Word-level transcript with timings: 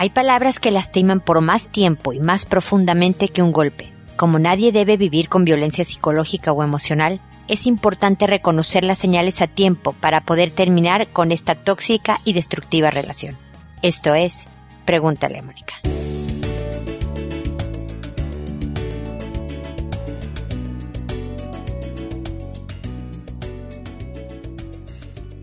Hay 0.00 0.08
palabras 0.08 0.58
que 0.58 0.70
lastiman 0.70 1.20
por 1.20 1.42
más 1.42 1.68
tiempo 1.68 2.14
y 2.14 2.20
más 2.20 2.46
profundamente 2.46 3.28
que 3.28 3.42
un 3.42 3.52
golpe. 3.52 3.92
Como 4.16 4.38
nadie 4.38 4.72
debe 4.72 4.96
vivir 4.96 5.28
con 5.28 5.44
violencia 5.44 5.84
psicológica 5.84 6.52
o 6.52 6.62
emocional, 6.62 7.20
es 7.48 7.66
importante 7.66 8.26
reconocer 8.26 8.82
las 8.82 8.96
señales 8.96 9.42
a 9.42 9.46
tiempo 9.46 9.92
para 9.92 10.22
poder 10.22 10.52
terminar 10.52 11.08
con 11.08 11.32
esta 11.32 11.54
tóxica 11.54 12.22
y 12.24 12.32
destructiva 12.32 12.90
relación. 12.90 13.36
Esto 13.82 14.14
es, 14.14 14.46
pregúntale 14.86 15.40
a 15.40 15.42
Mónica. 15.42 15.74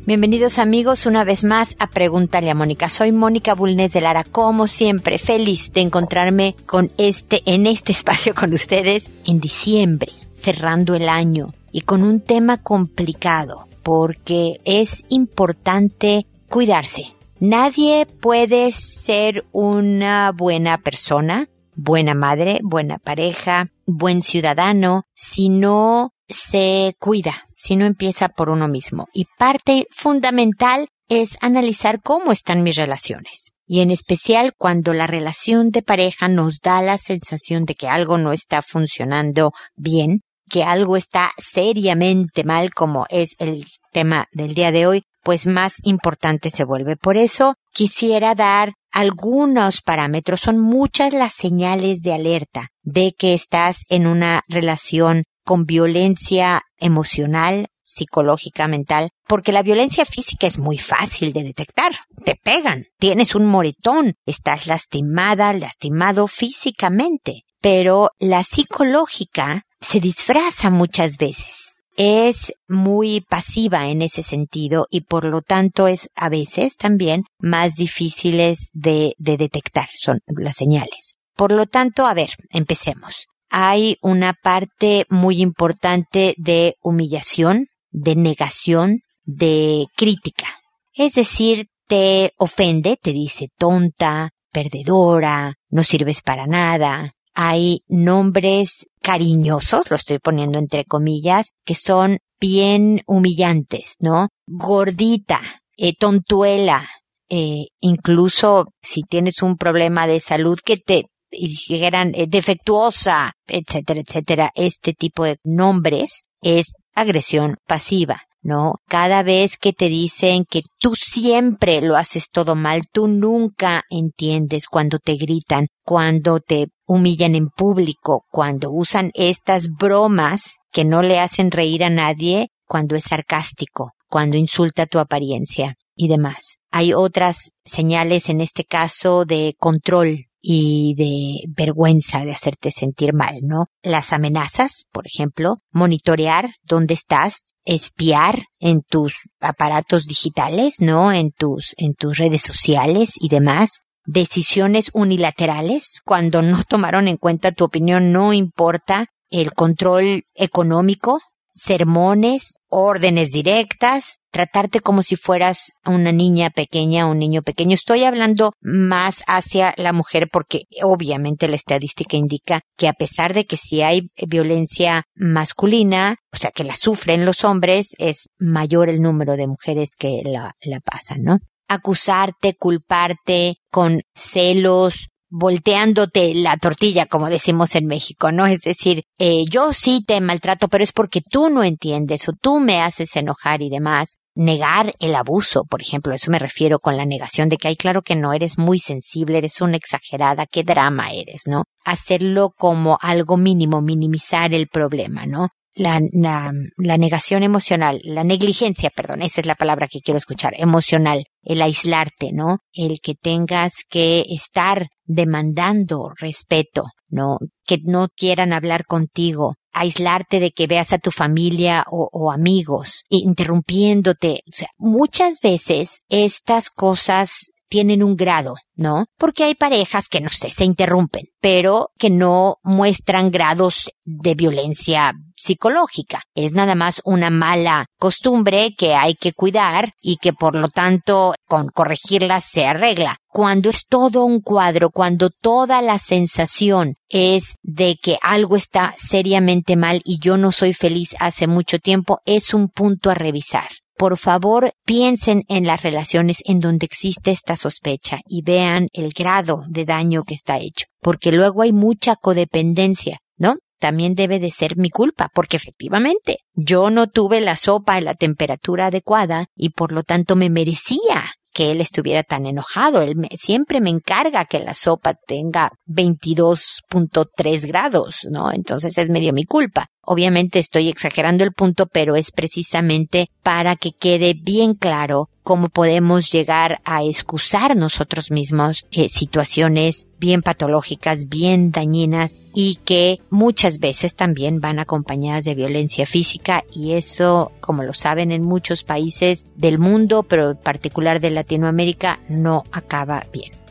Bienvenidos 0.07 0.57
amigos 0.57 1.05
una 1.05 1.25
vez 1.25 1.43
más 1.43 1.75
a 1.79 1.87
Pregúntale 1.87 2.49
a 2.49 2.55
Mónica. 2.55 2.87
Soy 2.87 3.11
Mónica 3.11 3.53
Bulnes 3.53 3.91
de 3.91 3.99
Lara, 3.99 4.23
como 4.23 4.67
siempre, 4.67 5.17
feliz 5.17 5.73
de 5.73 5.81
encontrarme 5.81 6.55
con 6.65 6.89
este, 6.97 7.43
en 7.45 7.67
este 7.67 7.91
espacio 7.97 8.33
con 8.33 8.53
ustedes 8.53 9.09
en 9.25 9.41
diciembre, 9.41 10.13
cerrando 10.37 10.95
el 10.95 11.09
año 11.09 11.53
y 11.73 11.81
con 11.81 12.03
un 12.03 12.21
tema 12.21 12.55
complicado 12.55 13.67
porque 13.83 14.61
es 14.63 15.03
importante 15.09 16.25
cuidarse. 16.47 17.13
Nadie 17.41 18.05
puede 18.05 18.71
ser 18.71 19.43
una 19.51 20.31
buena 20.31 20.77
persona, 20.77 21.49
buena 21.75 22.13
madre, 22.13 22.61
buena 22.63 22.97
pareja, 22.97 23.71
buen 23.85 24.21
ciudadano 24.21 25.03
si 25.13 25.49
no 25.49 26.13
se 26.27 26.95
cuida, 26.99 27.33
si 27.55 27.75
no 27.75 27.85
empieza 27.85 28.29
por 28.29 28.49
uno 28.49 28.67
mismo. 28.67 29.07
Y 29.13 29.25
parte 29.37 29.87
fundamental 29.91 30.87
es 31.09 31.37
analizar 31.41 32.01
cómo 32.01 32.31
están 32.31 32.63
mis 32.63 32.75
relaciones. 32.75 33.51
Y 33.65 33.81
en 33.81 33.91
especial 33.91 34.53
cuando 34.57 34.93
la 34.93 35.07
relación 35.07 35.71
de 35.71 35.81
pareja 35.81 36.27
nos 36.27 36.59
da 36.61 36.81
la 36.81 36.97
sensación 36.97 37.65
de 37.65 37.75
que 37.75 37.87
algo 37.89 38.17
no 38.17 38.31
está 38.31 38.61
funcionando 38.61 39.51
bien, 39.75 40.21
que 40.49 40.63
algo 40.63 40.95
está 40.95 41.31
seriamente 41.37 42.43
mal, 42.43 42.73
como 42.73 43.05
es 43.09 43.35
el 43.39 43.65
tema 43.91 44.27
del 44.31 44.53
día 44.53 44.71
de 44.71 44.87
hoy, 44.87 45.03
pues 45.23 45.45
más 45.45 45.79
importante 45.83 46.49
se 46.49 46.63
vuelve. 46.63 46.95
Por 46.95 47.17
eso 47.17 47.55
quisiera 47.73 48.33
dar 48.35 48.75
algunos 48.91 49.81
parámetros. 49.81 50.39
Son 50.39 50.59
muchas 50.59 51.11
las 51.11 51.33
señales 51.33 51.99
de 51.99 52.13
alerta 52.13 52.69
de 52.83 53.13
que 53.17 53.33
estás 53.33 53.81
en 53.89 54.07
una 54.07 54.43
relación 54.47 55.23
con 55.47 55.63
violencia 55.63 56.63
emocional, 56.77 57.67
psicológica, 57.81 58.67
mental, 58.67 59.11
porque 59.29 59.53
la 59.53 59.63
violencia 59.63 60.03
física 60.03 60.45
es 60.45 60.57
muy 60.57 60.77
fácil 60.77 61.31
de 61.31 61.45
detectar. 61.45 61.93
Te 62.25 62.35
pegan, 62.35 62.87
tienes 62.99 63.33
un 63.33 63.45
moretón, 63.45 64.15
estás 64.25 64.67
lastimada, 64.67 65.53
lastimado 65.53 66.27
físicamente, 66.27 67.43
pero 67.61 68.09
la 68.19 68.43
psicológica 68.43 69.61
se 69.79 70.01
disfraza 70.01 70.69
muchas 70.69 71.17
veces. 71.17 71.75
Es 71.95 72.51
muy 72.67 73.21
pasiva 73.21 73.87
en 73.87 74.01
ese 74.01 74.23
sentido 74.23 74.87
y 74.89 75.01
por 75.01 75.23
lo 75.23 75.41
tanto 75.41 75.87
es 75.87 76.09
a 76.13 76.27
veces 76.27 76.75
también 76.75 77.23
más 77.39 77.75
difíciles 77.75 78.69
de, 78.73 79.13
de 79.17 79.37
detectar, 79.37 79.87
son 79.95 80.19
las 80.27 80.57
señales. 80.57 81.15
Por 81.37 81.53
lo 81.53 81.67
tanto, 81.67 82.05
a 82.05 82.13
ver, 82.13 82.31
empecemos 82.49 83.27
hay 83.49 83.97
una 84.01 84.33
parte 84.33 85.05
muy 85.09 85.41
importante 85.41 86.33
de 86.37 86.75
humillación, 86.81 87.67
de 87.91 88.15
negación, 88.15 88.99
de 89.23 89.85
crítica. 89.95 90.47
Es 90.93 91.13
decir, 91.13 91.67
te 91.87 92.33
ofende, 92.37 92.97
te 93.01 93.13
dice 93.13 93.47
tonta, 93.57 94.31
perdedora, 94.51 95.53
no 95.69 95.83
sirves 95.83 96.21
para 96.21 96.47
nada. 96.47 97.13
Hay 97.33 97.81
nombres 97.87 98.87
cariñosos, 99.01 99.89
lo 99.89 99.95
estoy 99.95 100.19
poniendo 100.19 100.57
entre 100.59 100.85
comillas, 100.85 101.51
que 101.63 101.75
son 101.75 102.17
bien 102.39 103.01
humillantes, 103.05 103.95
¿no? 103.99 104.29
Gordita, 104.47 105.41
eh, 105.77 105.93
tontuela, 105.95 106.87
eh, 107.29 107.67
incluso 107.79 108.67
si 108.81 109.03
tienes 109.03 109.41
un 109.41 109.57
problema 109.57 110.07
de 110.07 110.19
salud 110.19 110.59
que 110.63 110.77
te 110.77 111.05
y 111.31 111.49
dijeran 111.49 112.13
eh, 112.15 112.25
defectuosa, 112.27 113.33
etcétera, 113.47 114.01
etcétera, 114.01 114.51
este 114.55 114.93
tipo 114.93 115.25
de 115.25 115.37
nombres 115.43 116.23
es 116.41 116.73
agresión 116.93 117.57
pasiva. 117.67 118.21
¿no? 118.47 118.75
Cada 118.87 119.23
vez 119.23 119.57
que 119.57 119.73
te 119.73 119.89
dicen 119.89 120.45
que 120.49 120.61
tú 120.79 120.93
siempre 120.95 121.81
lo 121.81 121.97
haces 121.97 122.29
todo 122.29 122.55
mal, 122.55 122.83
tú 122.91 123.07
nunca 123.07 123.83
entiendes 123.89 124.67
cuando 124.67 124.99
te 124.99 125.15
gritan, 125.15 125.67
cuando 125.83 126.39
te 126.39 126.67
humillan 126.85 127.35
en 127.35 127.49
público, 127.49 128.23
cuando 128.29 128.71
usan 128.71 129.11
estas 129.15 129.67
bromas 129.77 130.55
que 130.71 130.85
no 130.85 131.01
le 131.01 131.19
hacen 131.19 131.51
reír 131.51 131.83
a 131.83 131.89
nadie, 131.89 132.47
cuando 132.65 132.95
es 132.95 133.03
sarcástico, 133.03 133.91
cuando 134.07 134.37
insulta 134.37 134.85
tu 134.85 134.99
apariencia 134.99 135.75
y 135.93 136.07
demás. 136.07 136.55
Hay 136.71 136.93
otras 136.93 137.51
señales 137.65 138.29
en 138.29 138.39
este 138.39 138.63
caso 138.63 139.25
de 139.25 139.55
control, 139.57 140.26
y 140.41 140.95
de 140.95 141.53
vergüenza 141.55 142.23
de 142.25 142.31
hacerte 142.31 142.71
sentir 142.71 143.13
mal, 143.13 143.39
¿no? 143.43 143.67
Las 143.81 144.13
amenazas, 144.13 144.85
por 144.91 145.05
ejemplo, 145.07 145.57
monitorear 145.71 146.51
dónde 146.63 146.93
estás, 146.93 147.43
espiar 147.65 148.45
en 148.59 148.81
tus 148.81 149.15
aparatos 149.39 150.05
digitales, 150.05 150.75
¿no? 150.79 151.11
En 151.11 151.31
tus, 151.31 151.73
en 151.77 151.93
tus 151.93 152.17
redes 152.17 152.41
sociales 152.41 153.15
y 153.19 153.29
demás. 153.29 153.81
Decisiones 154.05 154.89
unilaterales, 154.93 155.93
cuando 156.05 156.41
no 156.41 156.63
tomaron 156.69 157.07
en 157.07 157.17
cuenta 157.17 157.51
tu 157.51 157.65
opinión, 157.65 158.13
no 158.13 158.33
importa 158.33 159.07
el 159.29 159.53
control 159.53 160.23
económico, 160.33 161.19
sermones, 161.57 162.55
órdenes 162.69 163.31
directas, 163.31 164.19
tratarte 164.31 164.79
como 164.79 165.01
si 165.01 165.15
fueras 165.15 165.71
una 165.85 166.11
niña 166.11 166.51
pequeña, 166.51 167.07
un 167.07 167.17
niño 167.17 167.41
pequeño. 167.41 167.73
Estoy 167.73 168.03
hablando 168.03 168.51
más 168.61 169.23
hacia 169.25 169.73
la 169.77 169.91
mujer 169.91 170.29
porque 170.31 170.63
obviamente 170.83 171.47
la 171.47 171.55
estadística 171.55 172.15
indica 172.15 172.61
que 172.77 172.87
a 172.87 172.93
pesar 172.93 173.33
de 173.33 173.45
que 173.45 173.57
si 173.57 173.81
hay 173.81 174.03
violencia 174.27 175.03
masculina, 175.15 176.17
o 176.31 176.37
sea, 176.37 176.51
que 176.51 176.63
la 176.63 176.75
sufren 176.75 177.25
los 177.25 177.43
hombres, 177.43 177.95
es 177.97 178.29
mayor 178.37 178.89
el 178.89 179.01
número 179.01 179.35
de 179.35 179.47
mujeres 179.47 179.93
que 179.97 180.21
la, 180.23 180.53
la 180.61 180.79
pasan, 180.79 181.23
¿no? 181.23 181.39
acusarte, 181.69 182.55
culparte 182.55 183.55
con 183.69 184.01
celos, 184.15 185.09
volteándote 185.29 186.33
la 186.35 186.57
tortilla, 186.57 187.05
como 187.05 187.29
decimos 187.29 187.75
en 187.75 187.85
México, 187.85 188.31
¿no? 188.31 188.47
Es 188.47 188.61
decir, 188.61 189.03
eh, 189.17 189.45
yo 189.49 189.73
sí 189.73 190.03
te 190.05 190.19
maltrato, 190.21 190.67
pero 190.67 190.83
es 190.83 190.91
porque 190.91 191.21
tú 191.21 191.49
no 191.49 191.63
entiendes 191.63 192.27
o 192.29 192.33
tú 192.33 192.59
me 192.59 192.81
haces 192.81 193.15
enojar 193.15 193.61
y 193.61 193.69
demás. 193.69 194.17
Negar 194.39 194.93
el 194.99 195.15
abuso, 195.15 195.63
por 195.63 195.81
ejemplo, 195.81 196.13
eso 196.13 196.29
me 196.29 196.37
refiero 196.37 196.77
con 196.77 196.95
la 196.95 197.05
negación 197.05 197.49
de 197.49 197.57
que 197.57 197.69
hay 197.69 197.75
claro 197.75 198.03
que 198.03 198.15
no 198.15 198.33
eres 198.33 198.59
muy 198.59 198.77
sensible, 198.77 199.39
eres 199.39 199.61
una 199.61 199.77
exagerada, 199.77 200.45
qué 200.45 200.63
drama 200.63 201.09
eres, 201.09 201.43
¿no? 201.47 201.63
Hacerlo 201.83 202.51
como 202.55 202.99
algo 203.01 203.37
mínimo, 203.37 203.81
minimizar 203.81 204.53
el 204.53 204.67
problema, 204.67 205.25
¿no? 205.25 205.49
La, 205.77 206.01
la, 206.11 206.51
la, 206.77 206.97
negación 206.97 207.43
emocional, 207.43 208.01
la 208.03 208.23
negligencia, 208.23 208.89
perdón, 208.89 209.21
esa 209.21 209.41
es 209.41 209.47
la 209.47 209.55
palabra 209.55 209.87
que 209.87 209.99
quiero 209.99 210.17
escuchar, 210.17 210.53
emocional, 210.57 211.25
el 211.43 211.61
aislarte, 211.61 212.31
¿no? 212.33 212.59
El 212.73 212.99
que 212.99 213.13
tengas 213.13 213.83
que 213.87 214.25
estar 214.29 214.87
demandando 215.05 216.11
respeto, 216.17 216.85
¿no? 217.09 217.37
Que 217.65 217.77
no 217.83 218.07
quieran 218.15 218.53
hablar 218.53 218.85
contigo, 218.85 219.55
aislarte 219.71 220.39
de 220.39 220.51
que 220.51 220.67
veas 220.67 220.93
a 220.93 220.97
tu 220.97 221.11
familia 221.11 221.85
o, 221.91 222.09
o 222.11 222.31
amigos, 222.31 223.03
interrumpiéndote. 223.09 224.39
O 224.47 224.51
sea, 224.51 224.69
muchas 224.77 225.39
veces 225.41 226.01
estas 226.09 226.69
cosas 226.69 227.51
tienen 227.67 228.03
un 228.03 228.15
grado, 228.15 228.55
¿no? 228.75 229.05
Porque 229.17 229.43
hay 229.43 229.55
parejas 229.55 230.07
que 230.09 230.21
no 230.21 230.29
sé, 230.29 230.49
se 230.49 230.65
interrumpen, 230.65 231.25
pero 231.39 231.89
que 231.97 232.09
no 232.09 232.57
muestran 232.63 233.31
grados 233.31 233.91
de 234.03 234.35
violencia 234.35 235.13
psicológica. 235.35 236.21
Es 236.33 236.51
nada 236.51 236.75
más 236.75 237.01
una 237.05 237.29
mala 237.29 237.85
costumbre 237.99 238.73
que 238.77 238.95
hay 238.95 239.13
que 239.13 239.33
cuidar 239.33 239.93
y 240.01 240.17
que 240.17 240.33
por 240.33 240.55
lo 240.55 240.69
tanto 240.69 241.35
con 241.47 241.67
corregirla 241.69 242.41
se 242.41 242.65
arregla. 242.65 243.17
Cuando 243.27 243.69
es 243.69 243.85
todo 243.87 244.23
un 244.23 244.41
cuadro, 244.41 244.89
cuando 244.89 245.29
toda 245.29 245.81
la 245.81 245.99
sensación 245.99 246.95
es 247.09 247.55
de 247.61 247.97
que 248.01 248.17
algo 248.21 248.55
está 248.55 248.95
seriamente 248.97 249.75
mal 249.75 250.01
y 250.03 250.19
yo 250.19 250.37
no 250.37 250.51
soy 250.51 250.73
feliz 250.73 251.15
hace 251.19 251.45
mucho 251.45 251.77
tiempo, 251.77 252.19
es 252.25 252.53
un 252.53 252.69
punto 252.69 253.11
a 253.11 253.13
revisar 253.13 253.69
por 253.97 254.17
favor 254.17 254.73
piensen 254.85 255.43
en 255.47 255.65
las 255.65 255.81
relaciones 255.81 256.41
en 256.45 256.59
donde 256.59 256.85
existe 256.85 257.31
esta 257.31 257.55
sospecha 257.55 258.19
y 258.27 258.41
vean 258.43 258.87
el 258.93 259.11
grado 259.11 259.63
de 259.67 259.85
daño 259.85 260.23
que 260.23 260.35
está 260.35 260.57
hecho, 260.59 260.85
porque 261.01 261.31
luego 261.31 261.63
hay 261.63 261.73
mucha 261.73 262.15
codependencia, 262.15 263.19
¿no? 263.37 263.55
También 263.79 264.15
debe 264.15 264.39
de 264.39 264.49
ser 264.49 264.75
mi 264.75 264.89
culpa, 264.89 265.29
porque 265.33 265.57
efectivamente 265.57 266.39
yo 266.53 266.89
no 266.89 267.07
tuve 267.07 267.41
la 267.41 267.55
sopa 267.55 267.97
en 267.97 268.05
la 268.05 268.15
temperatura 268.15 268.87
adecuada 268.87 269.47
y 269.55 269.69
por 269.69 269.91
lo 269.91 270.03
tanto 270.03 270.35
me 270.35 270.49
merecía 270.49 271.25
que 271.53 271.71
él 271.71 271.81
estuviera 271.81 272.23
tan 272.23 272.45
enojado. 272.45 273.01
Él 273.01 273.15
siempre 273.35 273.81
me 273.81 273.89
encarga 273.89 274.45
que 274.45 274.59
la 274.59 274.73
sopa 274.73 275.13
tenga 275.13 275.71
22.3 275.87 277.67
grados, 277.67 278.27
¿no? 278.29 278.51
Entonces 278.51 278.97
es 278.97 279.09
medio 279.09 279.33
mi 279.33 279.43
culpa. 279.43 279.87
Obviamente 280.09 280.59
estoy 280.59 280.87
exagerando 280.87 281.43
el 281.43 281.51
punto, 281.51 281.85
pero 281.85 282.15
es 282.15 282.31
precisamente 282.31 283.29
para 283.43 283.75
que 283.75 283.91
quede 283.91 284.35
bien 284.35 284.73
claro 284.73 285.27
cómo 285.43 285.67
podemos 285.67 286.31
llegar 286.31 286.79
a 286.85 287.03
excusar 287.03 287.75
nosotros 287.75 288.31
mismos 288.31 288.85
eh, 288.91 289.09
situaciones 289.09 290.07
bien 290.17 290.43
patológicas, 290.43 291.27
bien 291.27 291.71
dañinas 291.71 292.39
y 292.55 292.75
que 292.85 293.19
muchas 293.29 293.79
veces 293.79 294.15
también 294.15 294.61
van 294.61 294.79
acompañadas 294.79 295.43
de 295.43 295.55
violencia 295.55 296.05
física 296.05 296.63
y 296.71 296.93
eso, 296.93 297.51
como 297.59 297.83
lo 297.83 297.91
saben 297.91 298.31
en 298.31 298.43
muchos 298.43 298.85
países 298.85 299.45
del 299.57 299.77
mundo, 299.77 300.23
pero 300.23 300.51
en 300.51 300.57
particular 300.57 301.19
de 301.19 301.31
Latinoamérica, 301.31 302.21
no 302.29 302.63
acaba 302.71 303.25
bien. 303.33 303.66